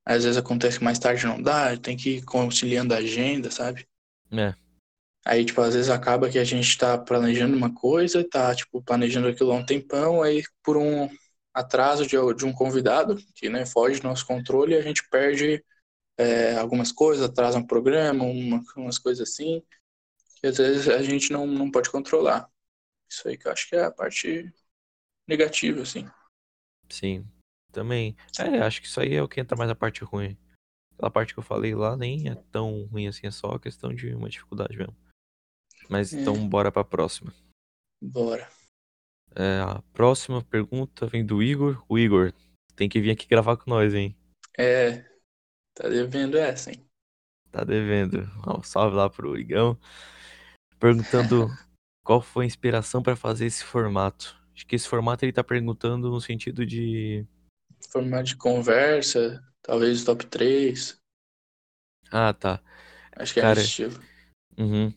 Às 0.07 0.23
vezes 0.23 0.37
acontece 0.37 0.77
que 0.77 0.83
mais 0.83 0.99
tarde 0.99 1.25
não 1.25 1.41
dá, 1.41 1.75
tem 1.77 1.97
que 1.97 2.17
ir 2.17 2.21
conciliando 2.23 2.93
a 2.93 2.97
agenda, 2.97 3.51
sabe? 3.51 3.85
É. 4.31 4.55
Aí, 5.25 5.43
tipo, 5.43 5.59
às 5.59 5.73
vezes 5.73 5.89
acaba 5.89 6.29
que 6.29 6.39
a 6.39 6.43
gente 6.43 6.77
tá 6.77 6.97
planejando 6.97 7.57
uma 7.57 7.73
coisa, 7.73 8.27
tá, 8.27 8.55
tipo, 8.55 8.81
planejando 8.81 9.27
aquilo 9.27 9.51
há 9.51 9.55
um 9.55 9.65
tempão, 9.65 10.21
aí 10.21 10.43
por 10.63 10.77
um, 10.77 11.09
atraso 11.57 12.05
de, 12.05 12.15
de 12.35 12.45
um 12.45 12.53
convidado, 12.53 13.17
que 13.33 13.49
né, 13.49 13.65
foge 13.65 13.99
do 13.99 14.07
nosso 14.07 14.25
controle, 14.25 14.75
a 14.75 14.81
gente 14.81 15.07
perde 15.09 15.63
é, 16.15 16.55
algumas 16.55 16.91
coisas, 16.91 17.27
atrasa 17.27 17.57
um 17.57 17.65
programa, 17.65 18.23
uma, 18.23 18.63
umas 18.75 18.99
coisas 18.99 19.27
assim, 19.27 19.63
que 20.35 20.47
às 20.47 20.57
vezes 20.57 20.87
a 20.87 21.01
gente 21.01 21.31
não, 21.31 21.47
não 21.47 21.71
pode 21.71 21.89
controlar. 21.89 22.47
Isso 23.09 23.27
aí 23.27 23.37
que 23.37 23.47
eu 23.47 23.51
acho 23.51 23.67
que 23.69 23.75
é 23.75 23.85
a 23.85 23.91
parte 23.91 24.53
negativa, 25.27 25.81
assim. 25.81 26.07
Sim, 26.89 27.25
também. 27.77 28.17
É, 28.39 28.57
acho 28.63 28.81
que 28.81 28.87
isso 28.87 28.99
aí 28.99 29.13
é 29.13 29.21
o 29.21 29.27
que 29.27 29.39
entra 29.39 29.55
mais 29.55 29.69
a 29.69 29.75
parte 29.75 30.03
ruim. 30.03 30.35
Aquela 30.95 31.11
parte 31.11 31.31
que 31.31 31.39
eu 31.39 31.43
falei 31.43 31.75
lá 31.75 31.95
nem 31.95 32.27
é 32.27 32.33
tão 32.51 32.85
ruim 32.85 33.07
assim, 33.07 33.27
é 33.27 33.31
só 33.31 33.59
questão 33.59 33.93
de 33.93 34.15
uma 34.15 34.27
dificuldade 34.27 34.75
mesmo. 34.75 34.95
Mas 35.87 36.11
é. 36.11 36.19
então 36.19 36.49
bora 36.49 36.71
pra 36.71 36.83
próxima. 36.83 37.31
Bora. 38.01 38.49
É, 39.35 39.59
a 39.61 39.83
próxima 39.93 40.43
pergunta 40.43 41.05
vem 41.05 41.23
do 41.23 41.43
Igor. 41.43 41.85
O 41.87 41.99
Igor 41.99 42.33
tem 42.75 42.89
que 42.89 42.99
vir 42.99 43.11
aqui 43.11 43.27
gravar 43.27 43.57
com 43.57 43.69
nós, 43.69 43.93
hein? 43.93 44.17
É, 44.57 45.03
tá 45.75 45.87
devendo 45.87 46.35
essa, 46.35 46.71
hein? 46.71 46.83
Tá 47.51 47.63
devendo. 47.63 48.27
Um 48.47 48.63
salve 48.63 48.95
lá 48.95 49.07
pro 49.07 49.37
Igão. 49.37 49.77
Perguntando 50.79 51.47
qual 52.03 52.21
foi 52.21 52.45
a 52.45 52.47
inspiração 52.47 53.03
para 53.03 53.15
fazer 53.15 53.45
esse 53.45 53.63
formato. 53.63 54.35
Acho 54.55 54.65
que 54.65 54.75
esse 54.75 54.87
formato 54.87 55.23
ele 55.23 55.31
tá 55.31 55.43
perguntando 55.43 56.09
no 56.09 56.19
sentido 56.19 56.65
de. 56.65 57.23
Formato 57.89 58.23
de 58.23 58.35
conversa, 58.35 59.43
talvez 59.61 60.03
top 60.03 60.25
3. 60.25 60.97
Ah, 62.11 62.33
tá. 62.33 62.61
Acho 63.15 63.33
que 63.33 63.39
é 63.39 63.43
Cara, 63.43 63.59
é 63.59 63.63
estilo. 63.63 63.99
Uhum. 64.57 64.93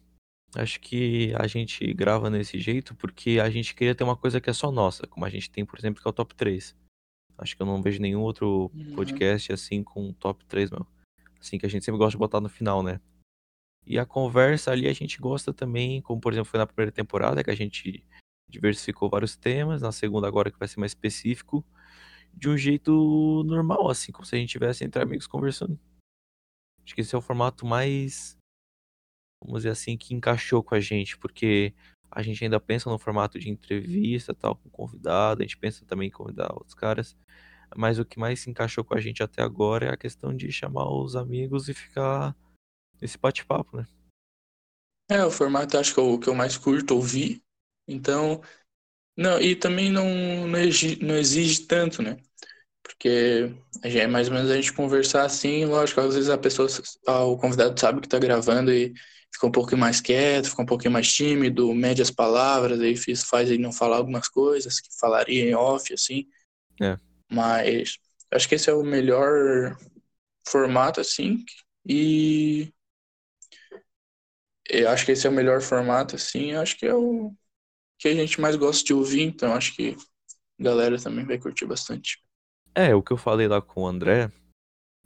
Acho 0.54 0.80
que 0.80 1.32
a 1.34 1.46
gente 1.46 1.92
grava 1.94 2.28
nesse 2.28 2.58
jeito 2.58 2.94
porque 2.96 3.38
a 3.40 3.48
gente 3.48 3.74
queria 3.74 3.94
ter 3.94 4.04
uma 4.04 4.16
coisa 4.16 4.40
que 4.40 4.50
é 4.50 4.52
só 4.52 4.72
nossa, 4.72 5.06
como 5.06 5.24
a 5.24 5.30
gente 5.30 5.50
tem, 5.50 5.64
por 5.64 5.78
exemplo, 5.78 6.02
que 6.02 6.08
é 6.08 6.10
o 6.10 6.14
top 6.14 6.34
3. 6.34 6.76
Acho 7.38 7.56
que 7.56 7.62
eu 7.62 7.66
não 7.66 7.80
vejo 7.80 8.00
nenhum 8.00 8.20
outro 8.20 8.70
uhum. 8.74 8.94
podcast 8.94 9.52
assim 9.52 9.82
com 9.82 10.12
top 10.12 10.44
3, 10.46 10.70
não. 10.70 10.86
Assim, 11.40 11.56
que 11.56 11.64
a 11.64 11.68
gente 11.68 11.84
sempre 11.84 11.98
gosta 11.98 12.12
de 12.12 12.18
botar 12.18 12.40
no 12.40 12.48
final, 12.48 12.82
né? 12.82 13.00
E 13.86 13.98
a 13.98 14.04
conversa 14.04 14.70
ali 14.70 14.88
a 14.88 14.92
gente 14.92 15.18
gosta 15.18 15.52
também, 15.52 16.02
como 16.02 16.20
por 16.20 16.32
exemplo 16.32 16.50
foi 16.50 16.58
na 16.58 16.66
primeira 16.66 16.92
temporada, 16.92 17.42
que 17.42 17.50
a 17.50 17.56
gente 17.56 18.04
diversificou 18.48 19.08
vários 19.08 19.36
temas, 19.36 19.80
na 19.80 19.92
segunda 19.92 20.26
agora 20.26 20.50
que 20.50 20.58
vai 20.58 20.68
ser 20.68 20.80
mais 20.80 20.90
específico, 20.90 21.64
de 22.32 22.48
um 22.48 22.56
jeito 22.56 23.42
normal, 23.44 23.88
assim, 23.90 24.12
como 24.12 24.24
se 24.24 24.36
a 24.36 24.38
gente 24.38 24.50
tivesse 24.50 24.84
entre 24.84 25.02
amigos 25.02 25.26
conversando. 25.26 25.78
Acho 26.84 26.94
que 26.94 27.00
esse 27.00 27.14
é 27.14 27.18
o 27.18 27.22
formato 27.22 27.66
mais 27.66 28.38
vamos 29.42 29.60
dizer 29.60 29.70
assim, 29.70 29.96
que 29.96 30.14
encaixou 30.14 30.62
com 30.62 30.74
a 30.74 30.80
gente, 30.80 31.16
porque 31.16 31.74
a 32.10 32.22
gente 32.22 32.44
ainda 32.44 32.60
pensa 32.60 32.90
no 32.90 32.98
formato 32.98 33.38
de 33.38 33.48
entrevista, 33.48 34.34
tal, 34.34 34.56
com 34.56 34.68
convidado, 34.68 35.40
a 35.40 35.44
gente 35.44 35.56
pensa 35.56 35.84
também 35.84 36.08
em 36.08 36.12
convidar 36.12 36.52
outros 36.52 36.74
caras, 36.74 37.16
mas 37.76 37.98
o 37.98 38.04
que 38.04 38.18
mais 38.18 38.40
se 38.40 38.50
encaixou 38.50 38.84
com 38.84 38.94
a 38.94 39.00
gente 39.00 39.22
até 39.22 39.42
agora 39.42 39.86
é 39.86 39.90
a 39.90 39.96
questão 39.96 40.34
de 40.34 40.50
chamar 40.52 40.90
os 40.90 41.16
amigos 41.16 41.68
e 41.68 41.74
ficar 41.74 42.36
nesse 43.00 43.16
bate-papo, 43.16 43.76
né? 43.76 43.86
É, 45.08 45.24
o 45.24 45.30
formato 45.30 45.76
acho 45.78 45.94
que 45.94 46.00
é 46.00 46.02
o 46.02 46.18
que 46.18 46.28
eu 46.28 46.34
mais 46.34 46.56
curto 46.56 46.94
ouvir, 46.94 47.42
então, 47.88 48.42
não, 49.20 49.38
e 49.38 49.54
também 49.54 49.92
não, 49.92 50.48
não, 50.48 50.58
exige, 50.58 51.04
não 51.04 51.14
exige 51.14 51.66
tanto, 51.66 52.02
né? 52.02 52.16
Porque 52.82 53.54
é 53.82 54.06
mais 54.06 54.28
ou 54.28 54.34
menos 54.34 54.50
a 54.50 54.56
gente 54.56 54.72
conversar 54.72 55.24
assim, 55.24 55.66
lógico, 55.66 56.00
às 56.00 56.14
vezes 56.14 56.30
a 56.30 56.38
pessoa, 56.38 56.68
o 57.26 57.36
convidado 57.36 57.78
sabe 57.78 58.00
que 58.00 58.08
tá 58.08 58.18
gravando 58.18 58.72
e 58.72 58.94
fica 59.30 59.46
um 59.46 59.50
pouquinho 59.50 59.78
mais 59.78 60.00
quieto, 60.00 60.48
fica 60.48 60.62
um 60.62 60.66
pouquinho 60.66 60.92
mais 60.92 61.12
tímido, 61.12 61.74
mede 61.74 62.00
as 62.00 62.10
palavras, 62.10 62.80
aí 62.80 62.96
faz 63.16 63.50
ele 63.50 63.62
não 63.62 63.72
falar 63.72 63.98
algumas 63.98 64.26
coisas 64.26 64.80
que 64.80 64.88
falaria 64.98 65.44
em 65.44 65.54
off, 65.54 65.92
assim. 65.92 66.26
É. 66.80 66.96
Mas 67.30 67.98
acho 68.32 68.48
que 68.48 68.54
esse 68.54 68.70
é 68.70 68.72
o 68.72 68.82
melhor 68.82 69.76
formato, 70.48 70.98
assim, 70.98 71.44
e 71.86 72.72
eu 74.66 74.88
acho 74.88 75.04
que 75.04 75.12
esse 75.12 75.26
é 75.26 75.30
o 75.30 75.32
melhor 75.32 75.60
formato, 75.60 76.16
assim, 76.16 76.54
acho 76.54 76.78
que 76.78 76.86
é 76.86 76.94
o 76.94 77.34
que 78.00 78.08
a 78.08 78.14
gente 78.14 78.40
mais 78.40 78.56
gosta 78.56 78.82
de 78.82 78.94
ouvir, 78.94 79.20
então 79.20 79.52
acho 79.52 79.76
que 79.76 79.94
a 80.58 80.62
galera 80.62 80.98
também 80.98 81.24
vai 81.26 81.38
curtir 81.38 81.66
bastante. 81.66 82.18
É, 82.74 82.94
o 82.94 83.02
que 83.02 83.12
eu 83.12 83.18
falei 83.18 83.46
lá 83.46 83.60
com 83.60 83.82
o 83.82 83.86
André, 83.86 84.32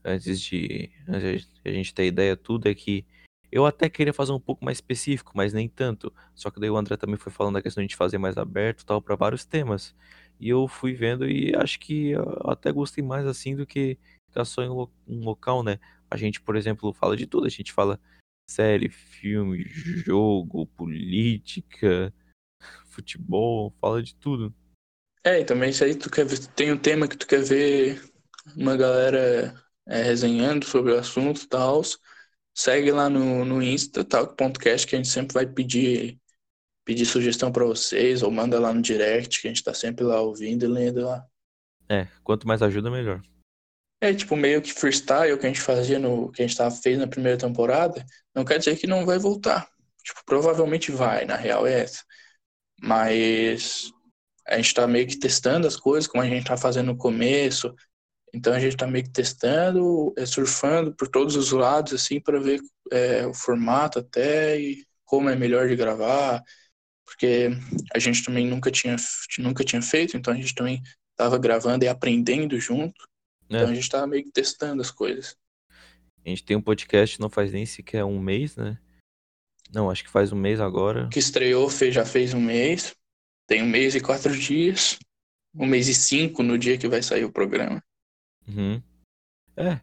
antes 0.05 0.41
de, 0.41 0.93
antes 1.09 1.45
de 1.45 1.69
a 1.69 1.73
gente 1.73 1.93
ter 1.93 2.07
ideia 2.07 2.37
tudo, 2.37 2.69
é 2.69 2.75
que 2.75 3.05
eu 3.51 3.67
até 3.67 3.91
queria 3.91 4.13
fazer 4.13 4.31
um 4.31 4.39
pouco 4.39 4.65
mais 4.65 4.79
específico, 4.79 5.33
mas 5.35 5.53
nem 5.53 5.69
tanto. 5.69 6.13
Só 6.37 6.51
que 6.51 6.61
daí 6.61 6.71
o 6.71 6.77
André 6.77 6.97
também 6.97 7.17
foi 7.17 7.33
falando 7.33 7.55
da 7.55 7.63
questão 7.63 7.85
de 7.85 7.97
fazer 7.97 8.17
mais 8.17 8.37
aberto 8.37 8.87
tal 8.87 9.03
para 9.03 9.17
vários 9.17 9.45
temas. 9.45 9.93
E 10.39 10.49
eu 10.49 10.69
fui 10.69 10.95
vendo 10.95 11.29
e 11.29 11.53
acho 11.57 11.81
que 11.81 12.11
eu 12.11 12.23
até 12.45 12.71
gostei 12.71 13.03
mais 13.03 13.27
assim 13.27 13.57
do 13.57 13.67
que 13.67 13.99
ficar 14.29 14.45
só 14.45 14.63
em 14.63 14.69
um 14.69 15.25
local, 15.25 15.65
né? 15.65 15.81
A 16.09 16.17
gente, 16.17 16.41
por 16.41 16.55
exemplo, 16.55 16.93
fala 16.93 17.17
de 17.17 17.27
tudo. 17.27 17.47
A 17.47 17.51
gente 17.51 17.73
fala 17.73 17.99
série, 18.49 18.89
filme, 18.89 19.65
jogo, 19.69 20.67
política, 20.67 22.15
futebol, 22.95 23.75
fala 23.81 24.03
de 24.03 24.15
tudo. 24.17 24.55
É, 25.23 25.41
e 25.41 25.45
também 25.45 25.71
isso 25.71 25.83
aí 25.85 25.95
tu 25.95 26.11
quer 26.11 26.25
ver, 26.27 26.39
tem 26.49 26.73
um 26.73 26.79
tema 26.79 27.09
que 27.09 27.17
tu 27.17 27.27
quer 27.27 27.43
ver 27.43 28.03
uma 28.57 28.77
galera 28.77 29.55
é, 29.87 30.03
resenhando 30.03 30.67
sobre 30.67 30.93
o 30.93 30.99
assunto 30.99 31.43
e 31.43 31.49
tal 31.49 31.83
Segue 32.57 32.93
lá 32.93 33.11
no, 33.11 33.45
no 33.45 33.61
Insta, 33.61 34.05
talk.cast, 34.05 34.87
que 34.87 34.95
a 34.95 34.99
gente 34.99 35.09
sempre 35.09 35.35
vai 35.35 35.45
pedir, 35.45 36.21
pedir 36.85 37.05
sugestão 37.05 37.51
para 37.51 37.65
vocês, 37.65 38.23
ou 38.23 38.31
manda 38.31 38.61
lá 38.61 38.73
no 38.73 38.81
direct, 38.81 39.41
que 39.41 39.49
a 39.49 39.51
gente 39.51 39.57
está 39.57 39.75
sempre 39.75 40.05
lá 40.05 40.21
ouvindo 40.21 40.65
e 40.65 40.69
lendo 40.69 41.05
lá. 41.05 41.27
É, 41.89 42.07
quanto 42.23 42.47
mais 42.47 42.63
ajuda, 42.63 42.93
melhor. 42.93 43.21
É, 44.01 44.15
tipo, 44.15 44.37
meio 44.37 44.63
que 44.63 44.73
freestyle 44.73 45.37
que 45.37 45.47
a 45.47 45.49
gente 45.49 45.61
fazia 45.61 45.99
no. 45.99 46.31
que 46.31 46.43
a 46.43 46.47
gente 46.47 46.57
tava, 46.57 46.71
fez 46.71 46.97
na 46.97 47.09
primeira 47.09 47.37
temporada, 47.37 48.07
não 48.33 48.45
quer 48.45 48.59
dizer 48.59 48.77
que 48.77 48.87
não 48.87 49.05
vai 49.05 49.19
voltar. 49.19 49.69
Tipo, 50.05 50.21
provavelmente 50.25 50.93
vai, 50.93 51.25
na 51.25 51.37
real 51.37 51.67
é 51.67 51.81
essa. 51.81 52.05
Mas 52.81 53.93
a 54.47 54.57
gente 54.57 54.75
tá 54.75 54.87
meio 54.87 55.07
que 55.07 55.19
testando 55.19 55.67
as 55.67 55.77
coisas, 55.77 56.07
como 56.07 56.23
a 56.23 56.29
gente 56.29 56.47
tá 56.47 56.57
fazendo 56.57 56.87
no 56.87 56.97
começo. 56.97 57.75
Então 58.33 58.53
a 58.53 58.59
gente 58.59 58.77
tá 58.77 58.87
meio 58.87 59.05
que 59.05 59.11
testando, 59.11 60.13
é, 60.19 60.27
surfando 60.27 60.95
por 60.95 61.09
todos 61.09 61.37
os 61.37 61.53
lados, 61.53 61.93
assim, 61.93 62.21
para 62.21 62.41
ver 62.41 62.61
é, 62.91 63.27
o 63.27 63.33
formato 63.33 64.01
até 64.01 64.61
e 64.61 64.85
como 65.05 65.31
é 65.31 65.37
melhor 65.37 65.69
de 65.69 65.77
gravar. 65.77 66.43
Porque 67.05 67.51
a 67.95 67.99
gente 67.99 68.25
também 68.25 68.47
nunca 68.47 68.71
tinha, 68.71 68.97
nunca 69.39 69.63
tinha 69.63 69.81
feito, 69.81 70.17
então 70.17 70.33
a 70.33 70.37
gente 70.37 70.55
também 70.55 70.83
tava 71.17 71.39
gravando 71.39 71.85
e 71.85 71.89
aprendendo 71.89 72.59
junto. 72.59 73.05
É. 73.49 73.57
Então 73.57 73.69
a 73.69 73.75
gente 73.75 73.89
tá 73.89 74.07
meio 74.07 74.25
que 74.25 74.33
testando 74.33 74.83
as 74.83 74.91
coisas. 74.91 75.37
A 76.25 76.29
gente 76.29 76.45
tem 76.45 76.57
um 76.57 76.63
podcast, 76.63 77.21
não 77.21 77.29
faz 77.29 77.53
nem 77.53 77.67
sequer 77.67 78.05
um 78.05 78.19
mês, 78.19 78.57
né? 78.57 78.79
Não, 79.73 79.91
acho 79.91 80.05
que 80.05 80.11
faz 80.11 80.33
um 80.33 80.37
mês 80.37 80.61
agora. 80.61 81.09
Que 81.09 81.19
estreou, 81.19 81.69
fez, 81.69 81.95
já 81.95 82.05
fez 82.05 82.35
um 82.35 82.41
mês. 82.41 82.95
Tem 83.47 83.63
um 83.63 83.67
mês 83.67 83.95
e 83.95 84.01
quatro 84.01 84.37
dias. 84.37 84.99
Um 85.55 85.67
mês 85.67 85.89
e 85.89 85.95
cinco 85.95 86.43
no 86.43 86.59
dia 86.59 86.79
que 86.79 86.89
vai 86.89 87.03
sair 87.03 87.25
o 87.25 87.33
programa. 87.33 87.83
Uhum. 88.47 88.83
É. 89.57 89.81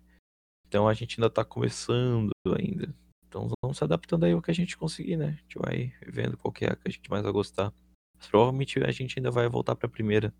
Então 0.68 0.88
a 0.88 0.94
gente 0.94 1.20
ainda 1.20 1.30
tá 1.30 1.44
começando 1.44 2.32
ainda. 2.58 2.94
Então 3.28 3.50
vamos 3.64 3.78
se 3.78 3.84
adaptando 3.84 4.26
aí 4.26 4.34
ao 4.34 4.42
que 4.42 4.52
a 4.52 4.54
gente 4.54 4.78
conseguir, 4.78 5.16
né? 5.18 5.28
A 5.28 5.42
gente 5.42 5.58
vai 5.58 5.94
vendo 6.06 6.38
qual 6.38 6.52
que 6.52 6.66
é 6.66 6.72
a 6.72 6.76
que 6.76 6.88
a 6.88 6.92
gente 6.92 7.10
mais 7.10 7.24
vai 7.24 7.32
gostar. 7.32 7.74
Mas 8.18 8.28
provavelmente 8.28 8.80
a 8.84 8.92
gente 8.92 9.18
ainda 9.18 9.32
vai 9.32 9.48
voltar 9.48 9.76
pra 9.76 9.88
primeira. 9.88 10.34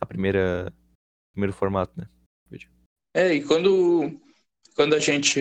A 0.00 0.06
primeira. 0.06 0.72
Primeiro 1.32 1.52
formato, 1.52 1.92
né? 1.98 2.08
É, 3.14 3.34
e 3.34 3.44
quando, 3.44 4.20
quando 4.74 4.94
a 4.94 5.00
gente 5.00 5.40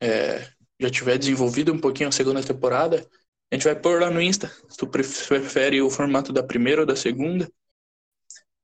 é, 0.00 0.48
já 0.80 0.90
tiver 0.90 1.18
desenvolvido 1.18 1.72
um 1.72 1.78
pouquinho 1.78 2.08
a 2.08 2.12
segunda 2.12 2.42
temporada, 2.42 3.06
a 3.50 3.54
gente 3.54 3.64
vai 3.64 3.74
pôr 3.78 4.00
lá 4.00 4.10
no 4.10 4.20
Insta 4.20 4.48
se 4.68 4.76
tu 4.76 4.86
prefere 4.86 5.80
o 5.82 5.90
formato 5.90 6.32
da 6.32 6.42
primeira 6.42 6.82
ou 6.82 6.86
da 6.86 6.96
segunda. 6.96 7.48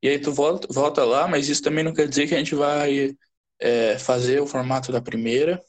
E 0.03 0.09
aí 0.09 0.19
tu 0.19 0.33
volta, 0.33 0.67
volta 0.73 1.05
lá, 1.05 1.29
mas 1.29 1.49
isso 1.49 1.63
também 1.63 1.85
não 1.85 1.93
quer 1.93 2.09
dizer 2.09 2.27
que 2.27 2.35
a 2.35 2.39
gente 2.39 2.55
vai 2.55 3.15
é, 3.59 3.99
fazer 3.99 4.41
o 4.41 4.47
formato 4.47 4.91
da 4.91 5.01
primeira 5.03 5.63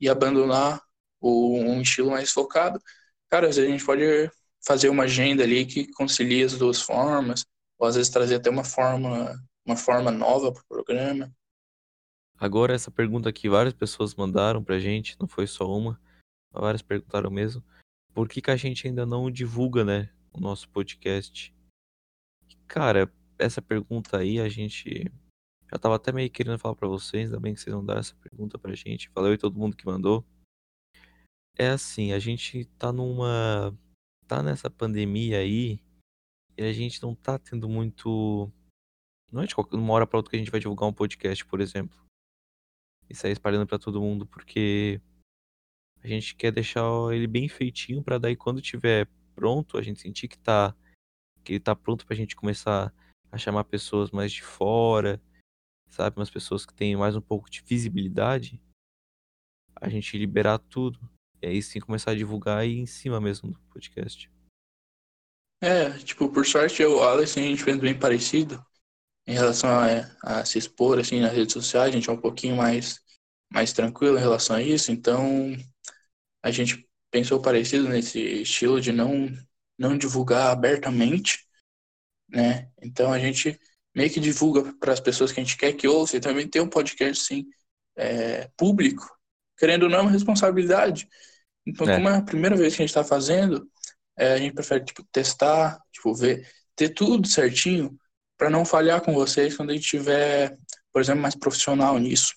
e 0.00 0.08
abandonar 0.08 0.82
o, 1.20 1.58
um 1.58 1.80
estilo 1.82 2.10
mais 2.10 2.30
focado. 2.32 2.80
Cara, 3.30 3.48
às 3.48 3.56
vezes 3.56 3.70
a 3.70 3.72
gente 3.72 3.84
pode 3.84 4.30
fazer 4.66 4.88
uma 4.88 5.04
agenda 5.04 5.44
ali 5.44 5.66
que 5.66 5.90
concilie 5.92 6.44
as 6.44 6.54
duas 6.58 6.80
formas, 6.82 7.44
ou 7.78 7.86
às 7.88 7.96
vezes 7.96 8.10
trazer 8.10 8.36
até 8.36 8.50
uma 8.50 8.64
forma, 8.64 9.40
uma 9.64 9.76
forma 9.76 10.10
nova 10.10 10.52
para 10.52 10.62
o 10.62 10.66
programa. 10.68 11.32
Agora, 12.40 12.72
essa 12.72 12.90
pergunta 12.90 13.32
que 13.32 13.48
várias 13.48 13.74
pessoas 13.74 14.14
mandaram 14.14 14.62
pra 14.62 14.78
gente, 14.78 15.16
não 15.18 15.26
foi 15.26 15.44
só 15.46 15.68
uma, 15.76 16.00
várias 16.52 16.82
perguntaram 16.82 17.32
mesmo, 17.32 17.64
por 18.14 18.28
que, 18.28 18.40
que 18.40 18.50
a 18.50 18.56
gente 18.56 18.86
ainda 18.86 19.04
não 19.04 19.28
divulga, 19.28 19.84
né, 19.84 20.08
o 20.32 20.38
nosso 20.38 20.68
podcast? 20.68 21.52
Cara, 22.68 23.12
essa 23.36 23.60
pergunta 23.60 24.18
aí 24.18 24.38
a 24.38 24.48
gente 24.48 25.10
já 25.70 25.78
tava 25.78 25.96
até 25.96 26.12
meio 26.12 26.30
querendo 26.30 26.58
falar 26.60 26.76
para 26.76 26.86
vocês, 26.86 27.26
ainda 27.26 27.40
bem 27.40 27.54
que 27.54 27.60
vocês 27.60 27.74
não 27.74 27.84
deram 27.84 28.00
essa 28.00 28.14
pergunta 28.14 28.56
pra 28.56 28.74
gente. 28.74 29.10
Valeu 29.12 29.34
e 29.34 29.38
todo 29.38 29.58
mundo 29.58 29.76
que 29.76 29.84
mandou. 29.84 30.24
É 31.56 31.70
assim, 31.70 32.12
a 32.12 32.20
gente 32.20 32.66
tá 32.78 32.92
numa 32.92 33.76
tá 34.28 34.42
nessa 34.42 34.70
pandemia 34.70 35.38
aí 35.38 35.80
e 36.56 36.62
a 36.62 36.72
gente 36.72 37.02
não 37.02 37.14
tá 37.14 37.38
tendo 37.38 37.68
muito 37.68 38.50
não 39.32 39.42
é 39.42 39.46
de 39.46 39.54
uma 39.72 39.92
hora 39.94 40.06
para 40.06 40.18
outra 40.18 40.30
que 40.30 40.36
a 40.36 40.38
gente 40.38 40.50
vai 40.50 40.60
divulgar 40.60 40.88
um 40.88 40.92
podcast, 40.92 41.44
por 41.46 41.60
exemplo 41.60 42.07
e 43.08 43.14
sair 43.14 43.32
espalhando 43.32 43.66
para 43.66 43.78
todo 43.78 44.00
mundo, 44.00 44.26
porque 44.26 45.00
a 46.02 46.06
gente 46.06 46.34
quer 46.34 46.52
deixar 46.52 46.84
ele 47.12 47.26
bem 47.26 47.48
feitinho 47.48 48.02
para 48.02 48.18
daí 48.18 48.36
quando 48.36 48.62
tiver 48.62 49.08
pronto, 49.34 49.78
a 49.78 49.82
gente 49.82 50.00
sentir 50.00 50.28
que 50.28 50.38
tá 50.38 50.74
que 51.44 51.54
ele 51.54 51.60
tá 51.60 51.74
pronto 51.74 52.04
pra 52.04 52.16
gente 52.16 52.36
começar 52.36 52.92
a 53.30 53.38
chamar 53.38 53.64
pessoas 53.64 54.10
mais 54.10 54.32
de 54.32 54.42
fora, 54.42 55.20
sabe, 55.88 56.18
umas 56.18 56.30
pessoas 56.30 56.66
que 56.66 56.74
têm 56.74 56.96
mais 56.96 57.16
um 57.16 57.20
pouco 57.20 57.48
de 57.48 57.62
visibilidade, 57.62 58.60
a 59.74 59.88
gente 59.88 60.18
liberar 60.18 60.58
tudo. 60.58 60.98
E 61.40 61.46
aí 61.46 61.62
sim 61.62 61.80
começar 61.80 62.10
a 62.10 62.16
divulgar 62.16 62.58
aí 62.58 62.78
em 62.78 62.86
cima 62.86 63.20
mesmo 63.20 63.52
do 63.52 63.60
podcast. 63.72 64.30
É, 65.62 65.90
tipo, 65.98 66.28
por 66.28 66.44
sorte 66.44 66.82
eu, 66.82 67.02
Alex, 67.02 67.36
a 67.36 67.40
gente 67.40 67.62
fez 67.62 67.78
bem 67.78 67.98
parecido 67.98 68.64
em 69.28 69.34
relação 69.34 69.68
a, 69.68 70.40
a, 70.40 70.44
se 70.46 70.56
expor 70.56 70.98
assim 70.98 71.20
nas 71.20 71.34
redes 71.34 71.52
sociais, 71.52 71.90
a 71.90 71.92
gente 71.92 72.08
é 72.08 72.12
um 72.12 72.20
pouquinho 72.20 72.56
mais 72.56 72.98
mais 73.50 73.72
tranquilo 73.72 74.16
em 74.18 74.20
relação 74.20 74.56
a 74.56 74.62
isso, 74.62 74.90
então 74.90 75.54
a 76.42 76.50
gente 76.50 76.86
pensou 77.10 77.40
parecido 77.40 77.88
nesse 77.88 78.18
estilo 78.42 78.80
de 78.80 78.90
não 78.90 79.28
não 79.78 79.96
divulgar 79.96 80.50
abertamente, 80.50 81.46
né? 82.28 82.70
Então 82.82 83.12
a 83.12 83.18
gente 83.18 83.60
meio 83.94 84.10
que 84.10 84.18
divulga 84.18 84.72
para 84.74 84.94
as 84.94 85.00
pessoas 85.00 85.30
que 85.30 85.40
a 85.40 85.44
gente 85.44 85.58
quer 85.58 85.74
que 85.74 85.86
ouça 85.86 86.16
e 86.16 86.20
também 86.20 86.48
tem 86.48 86.62
um 86.62 86.68
podcast 86.68 87.22
assim 87.22 87.46
é, 87.96 88.48
público, 88.56 89.04
querendo 89.58 89.84
ou 89.84 89.88
não 89.90 89.98
é 89.98 90.02
uma 90.02 90.10
responsabilidade. 90.10 91.06
Então, 91.66 91.88
é. 91.88 91.96
como 91.96 92.08
é 92.08 92.16
a 92.16 92.22
primeira 92.22 92.56
vez 92.56 92.74
que 92.74 92.82
a 92.82 92.86
gente 92.86 92.90
está 92.90 93.04
fazendo, 93.04 93.68
é, 94.16 94.32
a 94.34 94.38
gente 94.38 94.54
prefere 94.54 94.84
tipo 94.84 95.04
testar, 95.12 95.78
tipo 95.92 96.14
ver, 96.14 96.48
ter 96.74 96.90
tudo 96.90 97.28
certinho 97.28 97.98
para 98.38 98.48
não 98.48 98.64
falhar 98.64 99.02
com 99.02 99.12
vocês 99.12 99.56
quando 99.56 99.70
a 99.70 99.74
gente 99.74 99.88
tiver, 99.88 100.56
por 100.92 101.02
exemplo, 101.02 101.20
mais 101.20 101.34
profissional 101.34 101.98
nisso, 101.98 102.34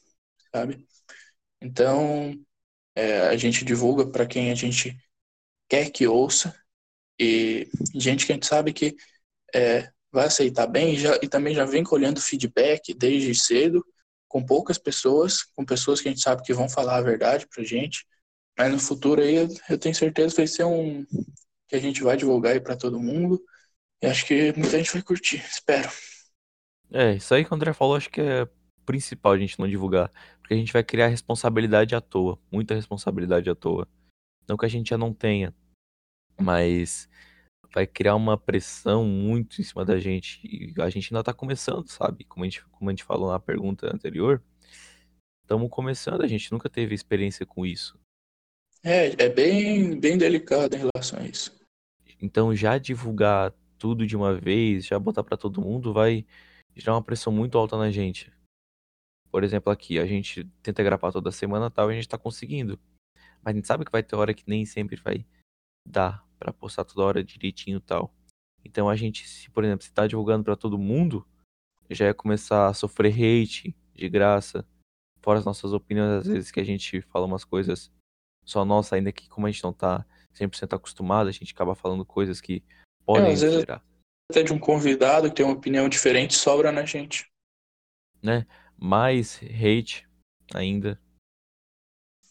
sabe? 0.54 0.86
Então, 1.62 2.36
é, 2.96 3.22
a 3.28 3.38
gente 3.38 3.64
divulga 3.64 4.08
para 4.08 4.26
quem 4.26 4.52
a 4.52 4.56
gente 4.56 4.98
quer 5.70 5.92
que 5.92 6.08
ouça 6.08 6.54
e 7.20 7.70
gente 7.94 8.26
que 8.26 8.32
a 8.32 8.36
gente 8.36 8.48
sabe 8.48 8.74
que 8.74 8.96
é, 9.54 9.92
vai 10.12 10.26
aceitar 10.26 10.68
bem 10.68 10.96
e, 10.96 11.00
já, 11.00 11.20
e 11.22 11.28
também 11.28 11.54
já 11.54 11.66
vem 11.66 11.84
colhendo 11.84 12.20
feedback 12.20 12.94
desde 12.96 13.36
cedo 13.36 13.86
com 14.28 14.44
poucas 14.44 14.78
pessoas, 14.78 15.44
com 15.56 15.64
pessoas 15.64 16.02
que 16.02 16.08
a 16.08 16.12
gente 16.12 16.24
sabe 16.24 16.42
que 16.42 16.54
vão 16.54 16.68
falar 16.68 16.98
a 16.98 17.02
verdade 17.02 17.48
pra 17.48 17.64
gente. 17.64 18.06
Mas 18.58 18.72
no 18.72 18.80
futuro 18.80 19.22
aí 19.22 19.36
eu, 19.36 19.48
eu 19.70 19.78
tenho 19.78 19.94
certeza 19.94 20.32
que 20.36 20.42
vai 20.42 20.48
ser 20.48 20.64
um 20.64 21.06
que 21.68 21.76
a 21.76 21.80
gente 21.80 22.04
vai 22.04 22.18
divulgar 22.18 22.54
aí 22.54 22.60
para 22.60 22.76
todo 22.76 23.00
mundo 23.00 23.42
e 24.02 24.08
acho 24.08 24.26
que 24.26 24.52
muita 24.54 24.78
gente 24.78 24.94
vai 24.94 25.02
curtir, 25.02 25.38
espero. 25.38 25.90
É, 26.92 27.16
isso 27.16 27.34
aí 27.34 27.46
que 27.46 27.52
o 27.52 27.56
André 27.56 27.72
falou, 27.74 27.96
acho 27.96 28.10
que 28.10 28.20
é 28.20 28.48
principal 28.86 29.34
a 29.34 29.38
gente 29.38 29.60
não 29.60 29.68
divulgar. 29.68 30.12
Porque 30.40 30.54
a 30.54 30.58
gente 30.58 30.74
vai 30.74 30.84
criar 30.84 31.08
responsabilidade 31.08 31.96
à 31.96 32.02
toa. 32.02 32.38
Muita 32.52 32.76
responsabilidade 32.76 33.50
à 33.50 33.56
toa. 33.56 33.88
Não 34.48 34.58
que 34.58 34.66
a 34.66 34.70
gente 34.70 34.90
já 34.90 34.98
não 34.98 35.14
tenha. 35.14 35.56
Mas 36.40 37.08
vai 37.74 37.88
criar 37.88 38.16
uma 38.16 38.38
pressão 38.38 39.06
muito 39.06 39.62
em 39.62 39.64
cima 39.64 39.86
da 39.86 40.00
gente. 40.00 40.42
E 40.44 40.74
a 40.82 40.90
gente 40.90 41.14
ainda 41.14 41.24
tá 41.24 41.34
começando, 41.34 41.88
sabe? 41.88 42.26
Como 42.26 42.44
a 42.44 42.50
gente, 42.50 42.66
como 42.66 42.90
a 42.90 42.94
gente 42.94 43.04
falou 43.04 43.32
na 43.32 43.40
pergunta 43.40 43.94
anterior. 43.94 44.44
Estamos 45.44 45.70
começando, 45.70 46.22
a 46.22 46.28
gente 46.28 46.52
nunca 46.52 46.70
teve 46.70 46.96
experiência 46.96 47.46
com 47.46 47.66
isso. 47.66 48.00
É, 48.84 49.26
é 49.26 49.30
bem, 49.30 50.00
bem 50.00 50.18
delicado 50.18 50.76
em 50.76 50.80
relação 50.80 51.20
a 51.20 51.24
isso. 51.24 51.60
Então 52.22 52.56
já 52.56 52.78
divulgar 52.78 53.54
tudo 53.82 54.06
de 54.06 54.16
uma 54.16 54.36
vez, 54.36 54.86
já 54.86 55.00
botar 55.00 55.24
para 55.24 55.36
todo 55.36 55.60
mundo, 55.60 55.92
vai 55.92 56.24
gerar 56.76 56.94
uma 56.94 57.02
pressão 57.02 57.34
muito 57.34 57.58
alta 57.58 57.76
na 57.76 57.90
gente. 57.90 58.32
Por 59.32 59.44
exemplo, 59.44 59.74
aqui, 59.74 59.98
a 59.98 60.06
gente 60.06 60.44
tenta 60.62 60.84
gravar 60.84 61.12
toda 61.12 61.32
semana 61.32 61.72
tal 61.72 61.90
e 61.90 61.94
a 61.94 61.96
gente 61.96 62.08
tá 62.08 62.16
conseguindo. 62.16 62.80
Mas 63.42 63.54
a 63.54 63.56
gente 63.56 63.68
sabe 63.68 63.84
que 63.84 63.92
vai 63.92 64.04
ter 64.04 64.16
hora 64.16 64.36
que 64.36 64.44
nem 64.48 64.68
sempre 64.68 64.96
vai 64.98 65.26
dar 65.84 66.24
para 66.38 66.54
postar 66.54 66.86
toda 66.86 67.04
hora 67.04 67.24
direitinho 67.24 67.82
tal. 67.82 68.14
Então 68.64 68.88
a 68.88 68.96
gente, 68.96 69.28
se 69.28 69.50
por 69.50 69.64
exemplo, 69.64 69.84
se 69.84 69.92
tá 69.92 70.06
divulgando 70.06 70.44
para 70.44 70.56
todo 70.56 70.78
mundo, 70.78 71.28
já 71.90 72.06
ia 72.06 72.14
começar 72.14 72.68
a 72.68 72.76
sofrer 72.76 73.14
hate 73.14 73.76
de 73.96 74.08
graça. 74.08 74.64
Fora 75.24 75.40
as 75.40 75.46
nossas 75.46 75.74
opiniões, 75.74 76.20
às 76.20 76.28
vezes 76.28 76.52
que 76.52 76.60
a 76.60 76.64
gente 76.64 77.02
fala 77.02 77.26
umas 77.26 77.44
coisas 77.44 77.92
só 78.46 78.64
nossa, 78.64 78.96
ainda 78.96 79.12
que 79.12 79.28
como 79.28 79.48
a 79.48 79.52
gente 79.52 79.64
não 79.64 79.74
tá 79.74 80.06
100% 80.36 80.76
acostumado, 80.76 81.30
a 81.30 81.32
gente 81.32 81.52
acaba 81.52 81.74
falando 81.74 82.06
coisas 82.06 82.40
que 82.40 82.64
podem 83.06 83.34
é, 83.34 83.82
até 84.30 84.44
de 84.44 84.54
um 84.54 84.60
convidado 84.60 85.30
que 85.30 85.36
tem 85.36 85.46
uma 85.46 85.56
opinião 85.56 85.90
diferente 85.90 86.34
sobra 86.34 86.72
na 86.72 86.86
gente. 86.86 87.30
Né? 88.22 88.46
Mais 88.78 89.40
hate 89.44 90.08
ainda. 90.54 91.00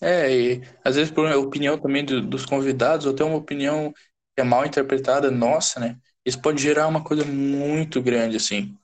É, 0.00 0.34
e 0.34 0.62
às 0.82 0.96
vezes 0.96 1.12
por 1.12 1.30
opinião 1.36 1.78
também 1.78 2.04
do, 2.04 2.22
dos 2.22 2.46
convidados, 2.46 3.06
ou 3.06 3.12
até 3.12 3.22
uma 3.22 3.36
opinião 3.36 3.92
que 3.92 4.40
é 4.40 4.44
mal 4.44 4.64
interpretada 4.64 5.30
nossa, 5.30 5.78
né? 5.78 5.98
Isso 6.24 6.40
pode 6.40 6.62
gerar 6.62 6.86
uma 6.86 7.04
coisa 7.04 7.24
muito 7.24 8.00
grande, 8.02 8.36
assim. 8.36 8.76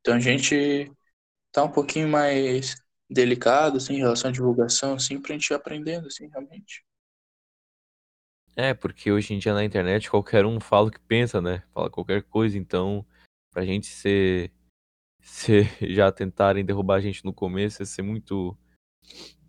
Então 0.00 0.14
a 0.14 0.20
gente 0.20 0.90
tá 1.52 1.64
um 1.64 1.70
pouquinho 1.70 2.08
mais 2.08 2.76
delicado, 3.08 3.78
assim, 3.78 3.94
em 3.94 3.98
relação 3.98 4.30
à 4.30 4.32
divulgação, 4.32 4.94
assim, 4.94 5.20
pra 5.20 5.32
gente 5.32 5.48
ir 5.48 5.54
aprendendo, 5.54 6.06
assim, 6.06 6.28
realmente. 6.28 6.84
É, 8.56 8.74
porque 8.74 9.10
hoje 9.10 9.34
em 9.34 9.38
dia 9.38 9.54
na 9.54 9.64
internet 9.64 10.10
qualquer 10.10 10.44
um 10.44 10.60
fala 10.60 10.88
o 10.88 10.90
que 10.90 11.00
pensa, 11.00 11.40
né? 11.40 11.62
Fala 11.72 11.90
qualquer 11.90 12.22
coisa, 12.22 12.58
então 12.58 13.06
pra 13.50 13.64
gente 13.64 13.86
ser 13.86 14.52
se 15.22 15.64
já 15.94 16.10
tentarem 16.10 16.64
derrubar 16.64 16.96
a 16.96 17.00
gente 17.00 17.24
no 17.24 17.32
começo, 17.32 17.82
ia 17.82 17.86
ser 17.86 18.02
muito 18.02 18.56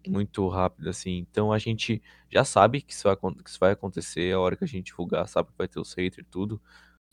muito 0.07 0.47
rápido, 0.47 0.89
assim. 0.89 1.17
Então 1.17 1.51
a 1.51 1.59
gente 1.59 2.01
já 2.29 2.43
sabe 2.43 2.81
que 2.81 2.93
isso 2.93 3.03
vai, 3.03 3.15
que 3.15 3.49
isso 3.49 3.59
vai 3.59 3.71
acontecer 3.71 4.33
a 4.33 4.39
hora 4.39 4.55
que 4.55 4.63
a 4.63 4.67
gente 4.67 4.87
divulgar, 4.87 5.27
sabe 5.27 5.51
que 5.51 5.57
vai 5.57 5.67
ter 5.67 5.79
os 5.79 5.93
haters 5.93 6.25
e 6.25 6.29
tudo. 6.29 6.61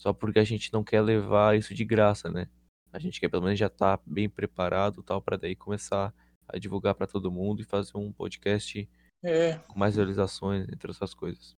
Só 0.01 0.12
porque 0.12 0.38
a 0.38 0.44
gente 0.44 0.72
não 0.72 0.85
quer 0.85 1.03
levar 1.03 1.57
isso 1.57 1.74
de 1.74 1.85
graça, 1.85 2.31
né? 2.31 2.48
A 2.92 2.98
gente 2.98 3.20
quer 3.20 3.29
pelo 3.29 3.42
menos 3.42 3.59
já 3.59 3.66
estar 3.66 3.98
tá 3.98 4.03
bem 4.07 4.29
preparado 4.29 5.03
tal 5.03 5.20
para 5.20 5.37
daí 5.37 5.55
começar 5.55 6.14
a 6.48 6.59
divulgar 6.59 6.94
para 6.94 7.07
todo 7.07 7.31
mundo 7.31 7.61
e 7.61 7.64
fazer 7.64 7.96
um 7.96 8.12
podcast 8.12 8.88
é. 9.22 9.59
com 9.59 9.79
mais 9.79 9.96
realizações, 9.96 10.66
entre 10.68 10.90
outras 10.90 11.12
coisas. 11.12 11.55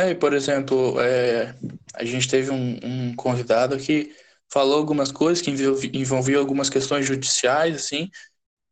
É, 0.00 0.14
por 0.14 0.32
exemplo, 0.32 1.00
é, 1.00 1.54
a 1.94 2.04
gente 2.04 2.28
teve 2.28 2.50
um, 2.50 2.78
um, 2.82 3.16
convidado 3.16 3.76
que 3.78 4.14
falou 4.48 4.78
algumas 4.78 5.12
coisas 5.12 5.42
que 5.42 5.50
envolviam 5.92 6.40
algumas 6.40 6.70
questões 6.70 7.06
judiciais, 7.06 7.76
assim, 7.76 8.08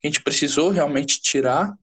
que 0.01 0.07
a 0.07 0.09
gente 0.09 0.23
precisou 0.23 0.71
realmente 0.71 1.21
tirar, 1.21 1.75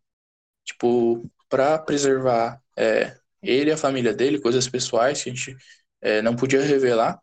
tipo, 0.64 1.30
para 1.50 1.78
preservar 1.78 2.60
é, 2.76 3.16
ele 3.42 3.70
e 3.70 3.74
a 3.74 3.78
família 3.78 4.14
dele, 4.14 4.40
coisas 4.40 4.68
pessoais 4.68 5.22
que 5.22 5.30
a 5.30 5.34
gente 5.34 5.56
é, 6.02 6.22
não 6.22 6.36
podia 6.36 6.62
revelar. 6.62 7.20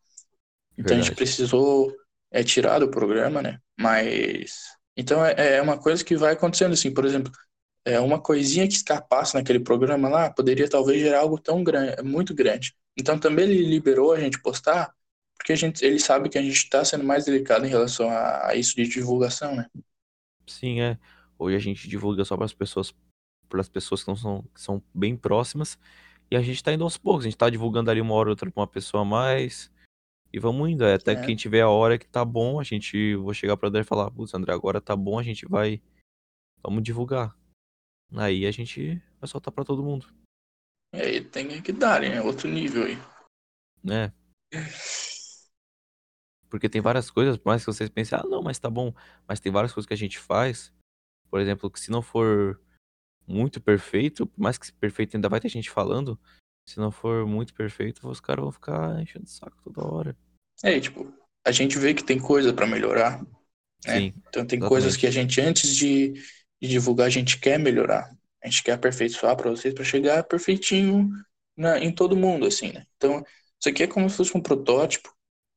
Então 0.72 0.96
Verdade. 0.96 1.00
a 1.00 1.04
gente 1.04 1.16
precisou 1.16 1.92
é, 2.30 2.42
tirar 2.42 2.78
do 2.78 2.88
programa, 2.88 3.42
né? 3.42 3.58
Mas. 3.78 4.60
Então 4.96 5.24
é, 5.24 5.56
é 5.56 5.62
uma 5.62 5.78
coisa 5.78 6.04
que 6.04 6.16
vai 6.16 6.32
acontecendo, 6.32 6.72
assim, 6.72 6.92
por 6.92 7.04
exemplo, 7.04 7.32
é 7.84 7.98
uma 7.98 8.20
coisinha 8.20 8.66
que 8.66 8.74
escapasse 8.74 9.34
naquele 9.34 9.60
programa 9.60 10.08
lá 10.08 10.30
poderia 10.30 10.68
talvez 10.68 11.00
gerar 11.00 11.20
algo 11.20 11.38
tão 11.38 11.64
grande, 11.64 12.00
muito 12.02 12.34
grande. 12.34 12.74
Então 12.96 13.18
também 13.18 13.44
ele 13.46 13.64
liberou 13.64 14.12
a 14.12 14.20
gente 14.20 14.40
postar, 14.40 14.94
porque 15.36 15.52
a 15.52 15.56
gente, 15.56 15.84
ele 15.84 15.98
sabe 15.98 16.28
que 16.28 16.38
a 16.38 16.42
gente 16.42 16.56
está 16.56 16.84
sendo 16.84 17.04
mais 17.04 17.24
delicado 17.24 17.66
em 17.66 17.70
relação 17.70 18.08
a, 18.08 18.48
a, 18.48 18.54
isso 18.54 18.76
de 18.76 18.86
divulgação, 18.86 19.56
né? 19.56 19.68
Sim, 20.46 20.80
é. 20.80 20.98
Hoje 21.38 21.56
a 21.56 21.60
gente 21.60 21.88
divulga 21.88 22.24
só 22.24 22.36
para 22.36 22.44
as 22.44 22.54
pessoas, 22.54 22.94
para 23.48 23.60
as 23.60 23.68
pessoas 23.68 24.02
que, 24.02 24.08
não 24.08 24.16
são, 24.16 24.44
que 24.54 24.60
são 24.60 24.82
bem 24.94 25.16
próximas, 25.16 25.78
e 26.30 26.36
a 26.36 26.40
gente 26.40 26.56
está 26.56 26.72
indo 26.72 26.84
aos 26.84 26.96
poucos. 26.96 27.24
A 27.24 27.28
gente 27.28 27.34
está 27.34 27.50
divulgando 27.50 27.90
ali 27.90 28.00
uma 28.00 28.14
hora 28.14 28.28
ou 28.28 28.32
outra 28.32 28.50
para 28.50 28.60
uma 28.60 28.66
pessoa 28.66 29.02
a 29.02 29.04
mais, 29.04 29.70
e 30.32 30.38
vamos 30.38 30.70
indo. 30.70 30.84
É, 30.84 30.94
até 30.94 31.12
é. 31.12 31.14
que 31.16 31.22
a 31.22 31.28
gente 31.28 31.48
vê 31.48 31.60
a 31.60 31.68
hora 31.68 31.98
que 31.98 32.06
tá 32.06 32.24
bom, 32.24 32.60
a 32.60 32.64
gente 32.64 33.16
vou 33.16 33.34
chegar 33.34 33.56
para 33.56 33.68
André 33.68 33.80
e 33.80 33.84
falar, 33.84 34.10
putz, 34.10 34.32
André, 34.34 34.52
agora 34.52 34.80
tá 34.80 34.94
bom, 34.94 35.18
a 35.18 35.22
gente 35.22 35.46
vai, 35.46 35.80
vamos 36.62 36.82
divulgar. 36.82 37.36
Aí 38.16 38.46
a 38.46 38.50
gente 38.50 39.02
vai 39.20 39.28
soltar 39.28 39.52
para 39.52 39.64
todo 39.64 39.82
mundo. 39.82 40.06
E 40.94 41.00
aí 41.00 41.24
tem 41.24 41.62
que 41.62 41.72
dar, 41.72 42.00
né? 42.00 42.20
Outro 42.20 42.48
nível 42.48 42.84
aí. 42.84 42.98
Né? 43.82 44.12
Porque 46.48 46.68
tem 46.68 46.82
várias 46.82 47.10
coisas, 47.10 47.38
por 47.38 47.46
mais 47.46 47.64
que 47.64 47.72
vocês 47.72 47.88
pensem, 47.88 48.18
ah, 48.18 48.24
não, 48.24 48.42
mas 48.42 48.58
tá 48.58 48.68
bom. 48.68 48.94
Mas 49.26 49.40
tem 49.40 49.50
várias 49.50 49.72
coisas 49.72 49.86
que 49.86 49.94
a 49.94 49.96
gente 49.96 50.18
faz, 50.18 50.72
por 51.30 51.40
exemplo, 51.40 51.70
que 51.70 51.80
se 51.80 51.90
não 51.90 52.02
for 52.02 52.60
muito 53.26 53.60
perfeito, 53.60 54.26
por 54.26 54.40
mais 54.40 54.58
que 54.58 54.70
perfeito 54.74 55.16
ainda 55.16 55.28
vai 55.28 55.40
ter 55.40 55.48
gente 55.48 55.70
falando, 55.70 56.20
se 56.68 56.78
não 56.78 56.90
for 56.90 57.26
muito 57.26 57.54
perfeito, 57.54 58.06
os 58.08 58.20
caras 58.20 58.42
vão 58.42 58.52
ficar 58.52 59.00
enchendo 59.00 59.24
o 59.24 59.28
saco 59.28 59.56
toda 59.64 59.86
hora. 59.86 60.16
É, 60.62 60.78
tipo, 60.78 61.12
a 61.46 61.50
gente 61.50 61.78
vê 61.78 61.94
que 61.94 62.04
tem 62.04 62.20
coisa 62.20 62.52
para 62.52 62.66
melhorar. 62.66 63.22
Né? 63.22 63.98
Sim, 63.98 64.14
então 64.28 64.46
tem 64.46 64.58
exatamente. 64.58 64.68
coisas 64.68 64.96
que 64.96 65.06
a 65.06 65.10
gente, 65.10 65.40
antes 65.40 65.74
de, 65.74 66.14
de 66.62 66.68
divulgar, 66.68 67.08
a 67.08 67.10
gente 67.10 67.40
quer 67.40 67.58
melhorar. 67.58 68.16
A 68.40 68.48
gente 68.48 68.62
quer 68.62 68.72
aperfeiçoar 68.72 69.36
para 69.36 69.50
vocês 69.50 69.74
para 69.74 69.82
chegar 69.82 70.22
perfeitinho 70.22 71.10
na, 71.56 71.78
em 71.80 71.92
todo 71.92 72.16
mundo, 72.16 72.46
assim, 72.46 72.72
né? 72.72 72.86
Então, 72.96 73.24
isso 73.58 73.68
aqui 73.68 73.82
é 73.82 73.86
como 73.88 74.08
se 74.08 74.16
fosse 74.16 74.36
um 74.36 74.40
protótipo, 74.40 75.12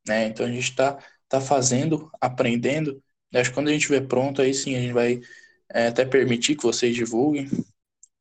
né? 0.08 0.26
Então 0.26 0.46
a 0.46 0.52
gente 0.52 0.70
está 0.72 0.98
tá 1.30 1.40
fazendo, 1.40 2.10
aprendendo. 2.20 3.04
Eu 3.32 3.40
acho 3.40 3.52
que 3.52 3.54
quando 3.54 3.68
a 3.68 3.72
gente 3.72 3.82
estiver 3.82 4.08
pronto, 4.08 4.42
aí 4.42 4.52
sim 4.52 4.76
a 4.76 4.82
gente 4.82 4.94
vai 4.94 5.22
é, 5.70 5.88
até 5.88 6.06
permitir 6.06 6.56
que 6.56 6.64
vocês 6.64 6.96
divulguem, 6.96 7.48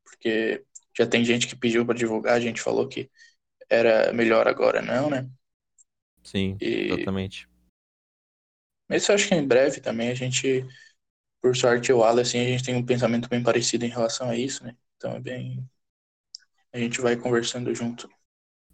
porque 0.04 0.62
já 0.96 1.06
tem 1.06 1.24
gente 1.24 1.46
que 1.46 1.56
pediu 1.56 1.86
para 1.86 1.96
divulgar, 1.96 2.34
a 2.34 2.40
gente 2.40 2.60
falou 2.60 2.86
que 2.86 3.10
era 3.68 4.12
melhor 4.12 4.46
agora 4.46 4.82
não, 4.82 5.08
né? 5.08 5.26
Sim, 6.22 6.56
e... 6.60 6.92
exatamente. 6.92 7.48
Mas 8.86 9.08
eu 9.08 9.14
acho 9.14 9.26
que 9.26 9.34
em 9.34 9.46
breve 9.46 9.80
também 9.80 10.10
a 10.10 10.14
gente 10.14 10.66
por 11.44 11.54
sorte, 11.54 11.92
o 11.92 12.02
Alan, 12.02 12.22
assim, 12.22 12.40
a 12.40 12.44
gente 12.44 12.64
tem 12.64 12.74
um 12.74 12.82
pensamento 12.82 13.28
bem 13.28 13.42
parecido 13.42 13.84
em 13.84 13.90
relação 13.90 14.30
a 14.30 14.34
isso, 14.34 14.64
né? 14.64 14.74
Então 14.96 15.12
é 15.12 15.20
bem. 15.20 15.68
A 16.72 16.78
gente 16.78 17.02
vai 17.02 17.16
conversando 17.16 17.74
junto. 17.74 18.08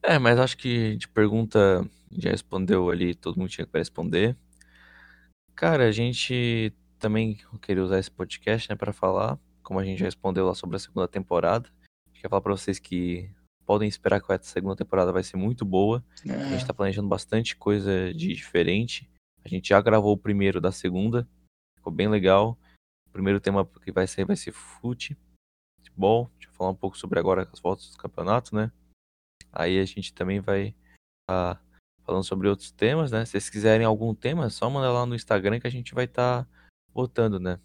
É, 0.00 0.20
mas 0.20 0.38
acho 0.38 0.56
que 0.56 0.94
de 0.94 1.08
pergunta 1.08 1.84
já 2.12 2.30
respondeu 2.30 2.88
ali, 2.88 3.12
todo 3.12 3.36
mundo 3.36 3.50
tinha 3.50 3.66
que 3.66 3.76
responder. 3.76 4.36
Cara, 5.56 5.88
a 5.88 5.90
gente 5.90 6.72
também 6.96 7.40
queria 7.60 7.82
usar 7.82 7.98
esse 7.98 8.10
podcast, 8.10 8.70
né, 8.70 8.76
para 8.76 8.92
falar, 8.92 9.36
como 9.64 9.80
a 9.80 9.84
gente 9.84 9.98
já 9.98 10.04
respondeu 10.04 10.46
lá 10.46 10.54
sobre 10.54 10.76
a 10.76 10.78
segunda 10.78 11.08
temporada. 11.08 11.68
Quer 12.14 12.28
falar 12.28 12.40
para 12.40 12.52
vocês 12.52 12.78
que 12.78 13.28
podem 13.66 13.88
esperar 13.88 14.20
que 14.20 14.32
a 14.32 14.38
segunda 14.40 14.76
temporada 14.76 15.10
vai 15.10 15.24
ser 15.24 15.36
muito 15.36 15.64
boa. 15.64 16.04
É. 16.24 16.34
A 16.34 16.48
gente 16.50 16.66
tá 16.66 16.72
planejando 16.72 17.08
bastante 17.08 17.56
coisa 17.56 18.14
de 18.14 18.32
diferente. 18.32 19.10
A 19.44 19.48
gente 19.48 19.70
já 19.70 19.80
gravou 19.80 20.12
o 20.12 20.18
primeiro 20.18 20.60
da 20.60 20.70
segunda, 20.70 21.28
Ficou 21.80 21.92
bem 21.92 22.08
legal. 22.08 22.58
O 23.06 23.10
primeiro 23.10 23.40
tema 23.40 23.66
que 23.66 23.90
vai 23.90 24.06
ser 24.06 24.26
vai 24.26 24.36
ser 24.36 24.52
fute, 24.52 25.16
futebol. 25.76 26.30
Deixa 26.36 26.50
eu 26.50 26.54
falar 26.54 26.70
um 26.70 26.74
pouco 26.76 26.96
sobre 26.96 27.18
agora 27.18 27.48
as 27.50 27.58
voltas 27.58 27.90
do 27.90 27.96
campeonato, 27.96 28.54
né? 28.54 28.70
Aí 29.50 29.80
a 29.80 29.84
gente 29.86 30.12
também 30.12 30.40
vai 30.40 30.76
estar 31.22 31.54
tá 31.56 31.64
falando 32.04 32.22
sobre 32.22 32.48
outros 32.48 32.70
temas, 32.70 33.10
né? 33.10 33.24
Se 33.24 33.32
vocês 33.32 33.48
quiserem 33.48 33.86
algum 33.86 34.14
tema, 34.14 34.46
é 34.46 34.50
só 34.50 34.68
mandar 34.68 34.92
lá 34.92 35.06
no 35.06 35.14
Instagram 35.14 35.58
que 35.58 35.66
a 35.66 35.70
gente 35.70 35.94
vai 35.94 36.04
estar 36.04 36.44
tá 36.44 36.50
votando, 36.92 37.40
né? 37.40 37.58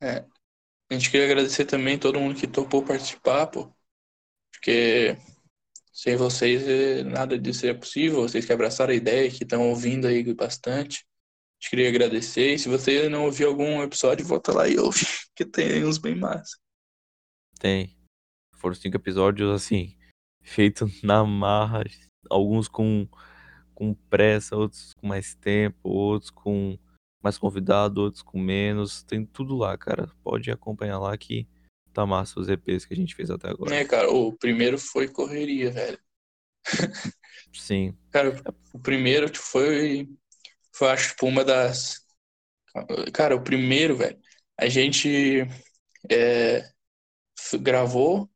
É. 0.00 0.24
A 0.90 0.94
gente 0.94 1.10
queria 1.10 1.26
agradecer 1.26 1.66
também 1.66 1.98
todo 1.98 2.18
mundo 2.18 2.40
que 2.40 2.46
topou 2.46 2.82
participar, 2.82 3.46
pô. 3.46 3.70
Porque 4.50 5.18
sem 5.92 6.16
vocês 6.16 6.66
eh, 6.66 7.02
nada 7.02 7.38
disso 7.38 7.60
seria 7.60 7.78
possível. 7.78 8.22
Vocês 8.22 8.46
que 8.46 8.52
abraçaram 8.52 8.92
a 8.92 8.96
ideia, 8.96 9.30
que 9.30 9.44
estão 9.44 9.68
ouvindo 9.68 10.06
aí 10.06 10.32
bastante 10.32 11.07
gente 11.58 11.70
queria 11.70 11.88
agradecer. 11.88 12.54
E 12.54 12.58
se 12.58 12.68
você 12.68 13.08
não 13.08 13.24
ouviu 13.24 13.48
algum 13.48 13.82
episódio, 13.82 14.24
volta 14.24 14.52
lá 14.52 14.68
e 14.68 14.78
ouve, 14.78 15.00
que 15.34 15.44
tem 15.44 15.84
uns 15.84 15.98
bem 15.98 16.14
massa. 16.14 16.56
Tem. 17.58 17.96
Foram 18.54 18.74
cinco 18.74 18.96
episódios, 18.96 19.50
assim, 19.50 19.96
feitos 20.42 21.02
na 21.02 21.24
marra. 21.24 21.84
Alguns 22.30 22.68
com, 22.68 23.06
com 23.74 23.94
pressa, 23.94 24.56
outros 24.56 24.94
com 24.94 25.06
mais 25.06 25.34
tempo, 25.34 25.88
outros 25.88 26.30
com 26.30 26.78
mais 27.22 27.36
convidado, 27.36 28.00
outros 28.00 28.22
com 28.22 28.40
menos. 28.40 29.02
Tem 29.02 29.24
tudo 29.24 29.56
lá, 29.56 29.76
cara. 29.76 30.10
Pode 30.22 30.50
acompanhar 30.50 30.98
lá 30.98 31.16
que 31.16 31.48
tá 31.92 32.06
massa 32.06 32.38
os 32.38 32.48
EPs 32.48 32.84
que 32.84 32.94
a 32.94 32.96
gente 32.96 33.14
fez 33.14 33.30
até 33.30 33.48
agora. 33.48 33.74
É, 33.74 33.84
cara, 33.84 34.10
o 34.10 34.32
primeiro 34.32 34.78
foi 34.78 35.08
correria, 35.08 35.70
velho. 35.70 35.98
Sim. 37.52 37.96
Cara, 38.10 38.40
o 38.72 38.78
primeiro 38.78 39.30
foi 39.36 40.08
foi, 40.78 40.88
acho, 40.90 41.08
tipo, 41.10 41.26
uma 41.26 41.44
das. 41.44 42.00
Cara, 43.12 43.34
o 43.36 43.42
primeiro, 43.42 43.96
velho, 43.96 44.18
a 44.56 44.68
gente 44.68 45.44
é, 46.10 46.68
gravou 47.60 48.30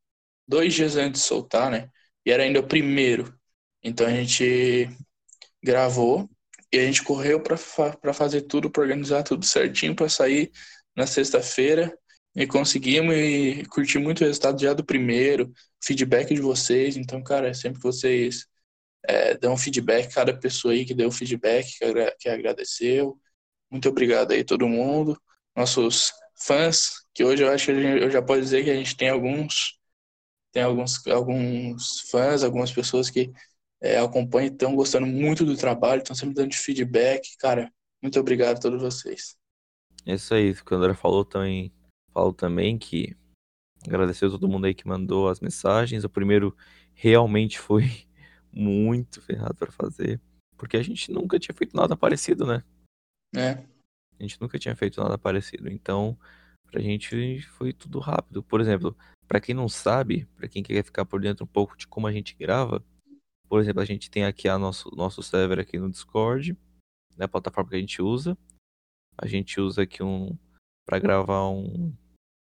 dois 0.49 0.75
dias 0.75 0.97
antes 0.97 1.23
de 1.23 1.29
soltar, 1.29 1.71
né? 1.71 1.91
E 2.27 2.33
era 2.33 2.43
ainda 2.43 2.61
o 2.61 2.67
primeiro. 2.67 3.35
Então 3.83 4.07
a 4.07 4.11
gente 4.11 4.89
gravou 5.63 6.29
e 6.73 6.79
a 6.79 6.85
gente 6.87 7.03
correu 7.05 7.41
para 7.43 7.57
fa 7.57 7.97
fazer 8.15 8.43
tudo, 8.43 8.71
para 8.71 8.83
organizar 8.83 9.23
tudo 9.23 9.45
certinho 9.47 9.95
para 9.97 10.09
sair 10.09 10.51
na 10.97 11.07
sexta-feira. 11.07 11.97
E 12.35 12.47
conseguimos 12.47 13.15
e 13.17 13.65
curti 13.67 13.99
muito 13.99 14.23
o 14.23 14.27
resultado 14.27 14.61
já 14.61 14.73
do 14.75 14.85
primeiro, 14.85 15.53
feedback 15.83 16.35
de 16.35 16.41
vocês. 16.41 16.97
Então, 16.97 17.23
cara, 17.23 17.55
sempre 17.55 17.79
que 17.81 17.85
vocês 17.87 18.47
é, 19.09 19.49
um 19.49 19.57
feedback, 19.57 20.13
cada 20.13 20.37
pessoa 20.37 20.75
aí 20.75 20.85
que 20.85 20.95
deu 20.95 21.11
feedback, 21.11 21.79
que, 21.79 21.85
agra 21.85 22.17
que 22.19 22.29
agradeceu. 22.29 23.19
Muito 23.71 23.89
obrigado 23.89 24.33
aí 24.33 24.45
todo 24.45 24.69
mundo. 24.69 25.21
Nossos 25.57 26.13
fãs, 26.37 27.07
que 27.15 27.25
hoje 27.25 27.43
eu 27.43 27.51
acho 27.51 27.67
que 27.67 27.75
gente, 27.75 28.03
eu 28.03 28.11
já 28.11 28.23
posso 28.23 28.41
dizer 28.41 28.65
que 28.65 28.71
a 28.71 28.75
gente 28.75 28.97
tem 28.97 29.09
alguns 29.09 29.79
tem 30.53 30.63
alguns, 30.63 31.07
alguns 31.07 32.01
fãs, 32.11 32.43
algumas 32.43 32.71
pessoas 32.71 33.09
que 33.09 33.33
é, 33.81 33.99
acompanham 33.99 34.49
e 34.49 34.53
estão 34.53 34.77
gostando 34.77 35.07
muito 35.07 35.47
do 35.47 35.57
trabalho, 35.57 36.03
estão 36.03 36.15
sempre 36.15 36.35
dando 36.35 36.55
feedback. 36.55 37.37
Cara, 37.39 37.73
muito 38.03 38.21
obrigado 38.21 38.59
a 38.59 38.61
todos 38.61 38.81
vocês. 38.81 39.35
É 40.05 40.15
isso 40.15 40.35
aí, 40.35 40.51
o 40.51 40.65
que 40.65 40.75
o 40.75 40.77
André 40.77 40.93
falou 40.95 41.25
também, 41.25 41.73
falou 42.13 42.35
também 42.35 42.77
que 42.77 43.17
agradeceu 43.87 44.31
todo 44.31 44.49
mundo 44.49 44.67
aí 44.67 44.75
que 44.75 44.87
mandou 44.87 45.29
as 45.29 45.41
mensagens. 45.41 46.05
O 46.05 46.11
primeiro 46.11 46.55
realmente 46.95 47.59
foi 47.59 48.07
muito 48.53 49.21
ferrado 49.21 49.55
para 49.55 49.73
fazer. 49.73 50.21
Porque 50.57 50.77
a 50.77 50.83
gente 50.83 51.11
nunca 51.11 51.39
tinha 51.39 51.55
feito 51.55 51.77
nada 51.77 51.97
parecido, 51.97 52.47
né? 52.47 52.63
É. 53.35 53.51
A 54.19 54.23
gente 54.23 54.41
nunca 54.41 54.59
tinha 54.59 54.77
feito 54.77 55.01
nada 55.03 55.19
parecido. 55.19 55.71
Então, 55.71 56.17
pra 56.71 56.81
gente 56.81 57.43
foi 57.43 57.73
tudo 57.73 57.99
rápido. 57.99 58.43
Por 58.43 58.61
exemplo, 58.61 58.97
para 59.27 59.41
quem 59.41 59.55
não 59.55 59.69
sabe, 59.69 60.27
para 60.37 60.49
quem 60.49 60.63
quer 60.63 60.85
ficar 60.85 61.05
por 61.05 61.21
dentro 61.21 61.45
um 61.45 61.49
pouco 61.49 61.77
de 61.77 61.87
como 61.87 62.07
a 62.07 62.13
gente 62.13 62.35
grava, 62.35 62.85
por 63.49 63.61
exemplo, 63.61 63.83
a 63.83 63.85
gente 63.85 64.11
tem 64.11 64.25
aqui 64.25 64.49
a 64.49 64.59
nosso, 64.59 64.91
nosso 64.95 65.23
server 65.23 65.59
aqui 65.59 65.79
no 65.79 65.91
Discord. 65.91 66.57
é 67.19 67.25
a 67.25 67.29
plataforma 67.29 67.71
que 67.71 67.77
a 67.77 67.81
gente 67.81 68.01
usa. 68.01 68.37
A 69.19 69.27
gente 69.27 69.61
usa 69.61 69.83
aqui 69.83 70.03
um 70.03 70.37
para 70.87 70.99
gravar 70.99 71.49
um 71.49 71.95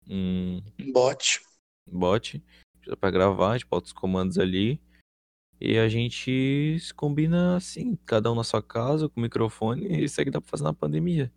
um 0.09 0.63
bot. 0.93 1.41
Bot 1.91 2.43
para 3.01 3.11
gravar, 3.11 3.53
a 3.53 3.59
gente 3.59 3.69
bota 3.69 3.87
os 3.87 3.93
comandos 3.93 4.39
ali 4.39 4.81
e 5.61 5.79
a 5.79 5.89
gente 5.89 6.79
se 6.81 6.93
combina 6.95 7.57
assim, 7.57 7.99
cada 8.05 8.31
um 8.31 8.35
na 8.35 8.45
sua 8.45 8.63
casa 8.63 9.09
com 9.09 9.21
o 9.21 9.23
microfone 9.23 9.87
e 9.87 10.05
isso 10.05 10.21
aí 10.21 10.25
que 10.25 10.31
dá 10.31 10.41
para 10.41 10.51
fazer 10.51 10.65
na 10.65 10.73
pandemia. 10.73 11.33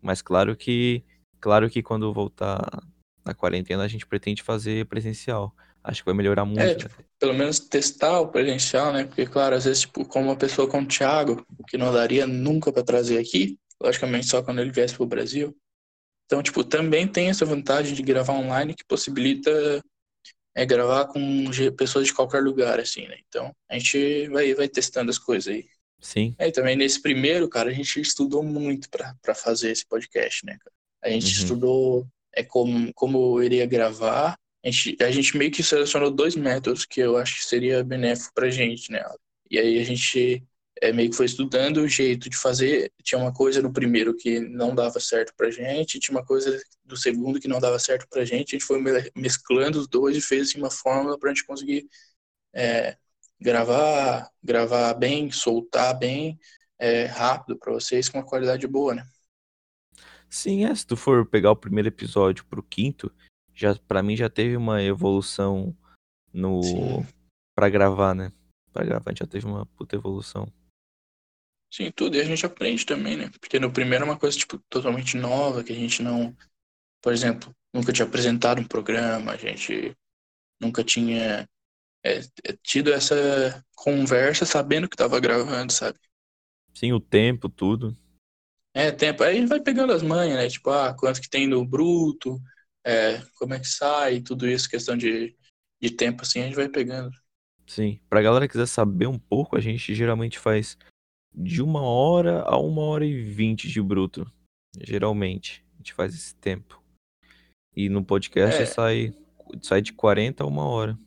Mas 0.00 0.20
claro 0.20 0.56
que 0.56 1.04
claro 1.40 1.70
que 1.70 1.82
quando 1.82 2.12
voltar 2.12 2.82
na 3.24 3.34
quarentena 3.34 3.84
a 3.84 3.88
gente 3.88 4.06
pretende 4.06 4.42
fazer 4.42 4.86
presencial. 4.86 5.54
Acho 5.84 6.02
que 6.02 6.06
vai 6.06 6.14
melhorar 6.14 6.44
muito. 6.44 6.60
É, 6.60 6.74
tipo, 6.74 6.94
pelo 7.18 7.34
menos 7.34 7.58
testar 7.58 8.20
o 8.20 8.28
presencial, 8.28 8.92
né? 8.92 9.04
Porque, 9.04 9.26
claro, 9.26 9.56
às 9.56 9.64
vezes, 9.64 9.80
tipo, 9.80 10.04
como 10.04 10.26
uma 10.26 10.36
pessoa 10.36 10.68
como 10.68 10.84
o 10.84 10.88
Thiago, 10.88 11.44
que 11.66 11.76
não 11.76 11.92
daria 11.92 12.24
nunca 12.24 12.72
para 12.72 12.84
trazer 12.84 13.18
aqui, 13.18 13.58
logicamente 13.82 14.28
só 14.28 14.42
quando 14.42 14.60
ele 14.60 14.70
viesse 14.70 14.94
pro 14.94 15.06
Brasil. 15.06 15.56
Então, 16.26 16.40
tipo, 16.40 16.62
também 16.62 17.06
tem 17.08 17.28
essa 17.28 17.44
vantagem 17.44 17.94
de 17.94 18.02
gravar 18.02 18.34
online 18.34 18.74
que 18.74 18.84
possibilita 18.84 19.82
é, 20.54 20.66
gravar 20.66 21.06
com 21.06 21.44
pessoas 21.76 22.06
de 22.06 22.14
qualquer 22.14 22.42
lugar, 22.42 22.78
assim, 22.78 23.06
né? 23.08 23.18
Então, 23.28 23.54
a 23.68 23.78
gente 23.78 24.28
vai, 24.28 24.54
vai 24.54 24.68
testando 24.68 25.10
as 25.10 25.18
coisas 25.18 25.52
aí. 25.52 25.66
Sim. 26.00 26.34
É, 26.38 26.48
e 26.48 26.52
também 26.52 26.76
nesse 26.76 27.00
primeiro, 27.00 27.48
cara, 27.48 27.70
a 27.70 27.72
gente 27.72 28.00
estudou 28.00 28.42
muito 28.42 28.88
para 28.90 29.34
fazer 29.34 29.70
esse 29.70 29.86
podcast, 29.86 30.44
né, 30.44 30.58
cara? 30.58 30.74
A 31.02 31.10
gente 31.10 31.26
uhum. 31.26 31.42
estudou 31.42 32.06
é, 32.34 32.42
como, 32.42 32.92
como 32.94 33.38
eu 33.38 33.44
iria 33.44 33.66
gravar, 33.66 34.36
a 34.64 34.70
gente, 34.70 34.96
a 35.02 35.10
gente 35.10 35.36
meio 35.36 35.50
que 35.50 35.62
selecionou 35.62 36.10
dois 36.10 36.36
métodos 36.36 36.84
que 36.84 37.00
eu 37.00 37.16
acho 37.16 37.36
que 37.36 37.44
seria 37.44 37.82
benéfico 37.82 38.32
pra 38.34 38.50
gente, 38.50 38.92
né? 38.92 39.02
E 39.50 39.58
aí 39.58 39.78
a 39.78 39.84
gente 39.84 40.42
é, 40.82 40.92
meio 40.92 41.10
que 41.10 41.16
foi 41.16 41.26
estudando 41.26 41.76
o 41.76 41.88
jeito 41.88 42.28
de 42.28 42.36
fazer. 42.36 42.92
Tinha 43.04 43.20
uma 43.20 43.32
coisa 43.32 43.62
no 43.62 43.72
primeiro 43.72 44.16
que 44.16 44.40
não 44.40 44.74
dava 44.74 44.98
certo 44.98 45.32
pra 45.36 45.48
gente, 45.48 46.00
tinha 46.00 46.18
uma 46.18 46.26
coisa 46.26 46.60
do 46.84 46.96
segundo 46.96 47.38
que 47.38 47.46
não 47.46 47.60
dava 47.60 47.78
certo 47.78 48.08
pra 48.10 48.24
gente. 48.24 48.56
A 48.56 48.58
gente 48.58 48.66
foi 48.66 48.82
mesclando 49.14 49.78
os 49.78 49.86
dois 49.86 50.16
e 50.16 50.20
fez 50.20 50.48
assim, 50.48 50.58
uma 50.58 50.72
fórmula 50.72 51.16
pra 51.16 51.30
gente 51.30 51.46
conseguir 51.46 51.88
é, 52.52 52.96
gravar, 53.40 54.28
gravar 54.42 54.94
bem, 54.94 55.30
soltar 55.30 55.96
bem, 55.96 56.36
é, 56.80 57.04
rápido 57.04 57.56
para 57.56 57.72
vocês 57.72 58.08
com 58.08 58.18
uma 58.18 58.26
qualidade 58.26 58.66
boa, 58.66 58.96
né? 58.96 59.06
Sim, 60.28 60.64
é, 60.64 60.74
se 60.74 60.84
tu 60.84 60.96
for 60.96 61.24
pegar 61.24 61.52
o 61.52 61.56
primeiro 61.56 61.86
episódio 61.86 62.44
pro 62.46 62.60
quinto, 62.60 63.12
já 63.54 63.76
para 63.76 64.02
mim 64.02 64.16
já 64.16 64.28
teve 64.28 64.56
uma 64.56 64.82
evolução 64.82 65.76
no 66.32 66.60
para 67.54 67.68
gravar, 67.68 68.16
né? 68.16 68.32
Para 68.72 68.84
gravar 68.84 69.14
já 69.16 69.26
teve 69.26 69.46
uma 69.46 69.64
puta 69.64 69.94
evolução. 69.94 70.52
Sim, 71.72 71.90
tudo. 71.90 72.16
E 72.16 72.20
a 72.20 72.24
gente 72.24 72.44
aprende 72.44 72.84
também, 72.84 73.16
né? 73.16 73.30
Porque 73.40 73.58
no 73.58 73.72
primeiro 73.72 74.04
é 74.04 74.06
uma 74.06 74.18
coisa, 74.18 74.36
tipo, 74.36 74.58
totalmente 74.68 75.16
nova, 75.16 75.64
que 75.64 75.72
a 75.72 75.74
gente 75.74 76.02
não, 76.02 76.36
por 77.00 77.14
exemplo, 77.14 77.50
nunca 77.72 77.94
tinha 77.94 78.06
apresentado 78.06 78.60
um 78.60 78.64
programa, 78.64 79.32
a 79.32 79.36
gente 79.38 79.96
nunca 80.60 80.84
tinha 80.84 81.48
é, 82.04 82.18
é 82.44 82.56
tido 82.62 82.92
essa 82.92 83.64
conversa 83.74 84.44
sabendo 84.44 84.86
que 84.86 84.96
tava 84.96 85.18
gravando, 85.18 85.72
sabe? 85.72 85.98
Sim, 86.74 86.92
o 86.92 87.00
tempo, 87.00 87.48
tudo. 87.48 87.96
É, 88.74 88.90
tempo. 88.90 89.22
Aí 89.22 89.46
vai 89.46 89.60
pegando 89.60 89.94
as 89.94 90.02
manhas, 90.02 90.36
né? 90.36 90.48
Tipo, 90.48 90.68
ah, 90.70 90.94
quanto 90.94 91.22
que 91.22 91.28
tem 91.28 91.46
no 91.46 91.64
bruto, 91.64 92.38
é, 92.84 93.22
como 93.38 93.54
é 93.54 93.58
que 93.58 93.68
sai, 93.68 94.20
tudo 94.20 94.46
isso, 94.46 94.68
questão 94.68 94.94
de, 94.94 95.34
de 95.80 95.90
tempo, 95.90 96.20
assim, 96.20 96.40
a 96.40 96.44
gente 96.44 96.56
vai 96.56 96.68
pegando. 96.68 97.10
Sim, 97.66 97.98
pra 98.10 98.20
galera 98.20 98.46
que 98.46 98.52
quiser 98.52 98.66
saber 98.66 99.06
um 99.06 99.18
pouco, 99.18 99.56
a 99.56 99.60
gente 99.60 99.94
geralmente 99.94 100.38
faz 100.38 100.76
de 101.34 101.62
uma 101.62 101.82
hora 101.82 102.42
a 102.42 102.58
uma 102.58 102.82
hora 102.82 103.04
e 103.04 103.22
vinte 103.22 103.68
de 103.68 103.80
bruto. 103.80 104.30
Geralmente, 104.80 105.64
a 105.74 105.76
gente 105.78 105.94
faz 105.94 106.14
esse 106.14 106.34
tempo. 106.36 106.82
E 107.74 107.88
no 107.88 108.04
podcast 108.04 108.62
é. 108.62 108.66
sai, 108.66 109.14
sai 109.62 109.80
de 109.80 109.92
40 109.92 110.44
a 110.44 110.46
uma 110.46 110.66
hora. 110.66 110.98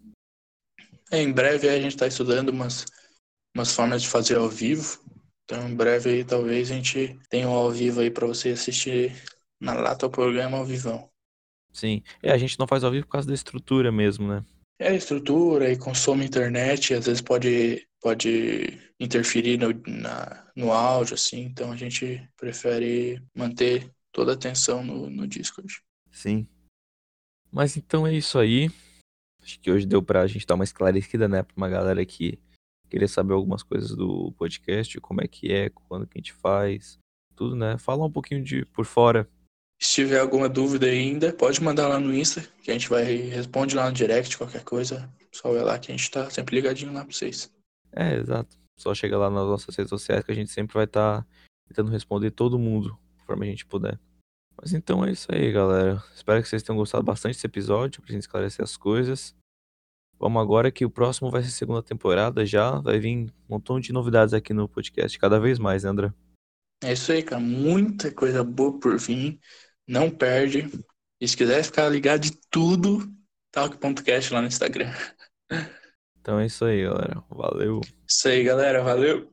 É, 1.12 1.22
em 1.22 1.32
breve 1.32 1.70
a 1.70 1.80
gente 1.80 1.94
está 1.94 2.08
estudando 2.08 2.50
umas, 2.50 2.86
umas 3.56 3.74
formas 3.74 4.02
de 4.02 4.08
fazer 4.08 4.38
ao 4.38 4.50
vivo. 4.50 5.00
Então, 5.44 5.70
em 5.70 5.76
breve 5.76 6.10
aí, 6.10 6.24
talvez 6.24 6.72
a 6.72 6.76
gente 6.76 7.20
tenha 7.30 7.48
um 7.48 7.54
ao 7.54 7.70
vivo 7.70 8.02
aí 8.02 8.10
para 8.10 8.26
você 8.26 8.50
assistir 8.50 9.16
na 9.62 9.74
lata 9.74 10.08
o 10.08 10.10
programa 10.10 10.58
ao 10.58 10.66
vivão. 10.66 11.10
Sim. 11.72 12.02
É, 12.24 12.32
a 12.32 12.38
gente 12.38 12.58
não 12.58 12.68
faz 12.68 12.84
ao 12.84 12.92
vivo 12.92 13.06
por 13.06 13.12
causa 13.12 13.28
da 13.28 13.34
estrutura 13.34 13.92
mesmo, 13.92 14.28
né? 14.28 14.44
É, 14.80 14.90
a 14.90 14.96
estrutura 14.96 15.72
e 15.72 15.78
consome 15.78 16.26
internet, 16.26 16.94
às 16.94 17.06
vezes 17.06 17.22
pode, 17.22 17.88
pode 18.06 18.78
interferir 19.00 19.58
no, 19.58 19.74
na, 19.88 20.48
no 20.56 20.72
áudio, 20.72 21.15
assim, 21.15 21.41
então 21.41 21.72
a 21.72 21.76
gente 21.76 22.22
prefere 22.38 23.20
manter 23.36 23.91
toda 24.12 24.30
a 24.30 24.36
atenção 24.36 24.84
no, 24.84 25.10
no 25.10 25.26
Discord. 25.26 25.82
Sim. 26.12 26.48
Mas 27.52 27.76
então 27.76 28.06
é 28.06 28.13
isso 28.13 28.38
aí. 28.38 28.70
Acho 29.41 29.60
que 29.60 29.72
hoje 29.72 29.88
deu 29.88 30.04
pra 30.04 30.28
gente 30.28 30.46
dar 30.46 30.54
uma 30.54 30.63
esclarecida, 30.63 31.28
né, 31.28 31.41
pra 31.41 31.56
uma 31.58 31.68
galera 31.68 32.06
que 32.06 32.38
queria 32.91 33.08
saber 33.08 33.34
algumas 33.34 33.63
coisas 33.63 33.89
do 33.96 34.32
podcast, 34.34 35.02
como 35.02 35.24
é 35.24 35.28
que 35.28 35.52
é, 35.52 35.72
quando 35.72 36.06
que 36.06 36.20
a 36.20 36.22
gente 36.22 36.34
faz, 36.34 37.00
tudo, 37.36 37.56
né? 37.56 37.76
Fala 37.80 38.06
um 38.06 38.12
pouquinho 38.12 38.44
de 38.44 38.65
por 38.65 38.86
fora 38.86 39.28
se 39.78 39.96
tiver 39.96 40.20
alguma 40.20 40.48
dúvida 40.48 40.86
ainda, 40.86 41.34
pode 41.34 41.62
mandar 41.62 41.89
lá 41.89 42.00
no 42.00 42.13
Insta, 42.13 42.48
que 42.63 42.72
a 42.72 42.74
gente 42.74 42.88
vai 42.88 43.04
responde 43.04 43.76
lá 43.76 43.88
no 43.88 43.91
direct, 43.91 44.38
qualquer 44.38 44.63
coisa. 44.63 45.12
Só 45.34 45.52
vai 45.52 45.63
lá 45.63 45.78
que 45.78 45.91
a 45.91 45.96
gente 45.98 46.10
tá 46.10 46.30
sempre 46.30 46.56
ligadinho 46.56 46.94
lá 46.94 47.04
pra 47.04 47.13
vocês. 47.13 47.54
É, 47.96 48.16
exato. 48.16 48.58
Só 48.78 48.94
chega 48.94 49.18
lá 49.18 49.30
nas 49.30 49.46
nossas 49.46 49.74
redes 49.76 49.90
sociais 49.90 50.24
que 50.24 50.32
a 50.32 50.36
gente 50.36 50.52
sempre 50.52 50.74
vai 50.74 50.84
estar 50.84 51.22
tá 51.22 51.28
tentando 51.68 51.90
responder 51.90 52.32
todo 52.32 52.60
mundo, 52.60 52.98
conforme 53.18 53.48
a 53.48 53.50
gente 53.50 53.66
puder. 53.66 53.98
Mas 54.62 54.74
então 54.74 55.04
é 55.06 55.12
isso 55.12 55.34
aí, 55.34 55.52
galera. 55.52 56.04
Espero 56.14 56.42
que 56.42 56.48
vocês 56.48 56.62
tenham 56.62 56.78
gostado 56.78 57.04
bastante 57.04 57.36
desse 57.36 57.48
episódio, 57.48 58.02
pra 58.02 58.12
gente 58.12 58.22
esclarecer 58.22 58.64
as 58.64 58.76
coisas. 58.78 59.36
Vamos 60.18 60.42
agora 60.42 60.72
que 60.72 60.86
o 60.86 60.90
próximo 60.90 61.30
vai 61.30 61.44
ser 61.44 61.52
segunda 61.52 61.84
temporada 61.84 62.46
já. 62.46 62.80
Vai 62.80 63.00
vir 63.00 63.18
um 63.18 63.30
montão 63.50 63.80
de 63.80 63.92
novidades 63.92 64.34
aqui 64.34 64.54
no 64.54 64.68
podcast, 64.68 65.18
cada 65.20 65.40
vez 65.40 65.60
mais, 65.60 65.84
né, 65.84 65.90
André? 65.90 66.14
É 66.84 66.94
isso 66.94 67.12
aí, 67.12 67.22
cara. 67.24 67.42
Muita 67.42 68.12
coisa 68.12 68.44
boa 68.44 68.80
por 68.80 68.98
vir. 68.98 69.40
Não 69.88 70.10
perde. 70.10 70.70
E 71.20 71.28
se 71.28 71.36
quiser 71.36 71.64
ficar 71.64 71.90
ligado 71.90 72.22
de 72.22 72.32
tudo, 72.50 73.10
talk.cast 73.52 74.34
lá 74.34 74.42
no 74.42 74.48
Instagram. 74.48 74.92
Então 76.26 76.40
é 76.40 76.48
isso 76.48 76.66
aí, 76.66 76.82
galera. 76.82 77.24
Valeu. 77.30 77.82
Isso 78.08 78.28
aí, 78.28 78.44
galera. 78.44 78.82
Valeu. 78.82 79.32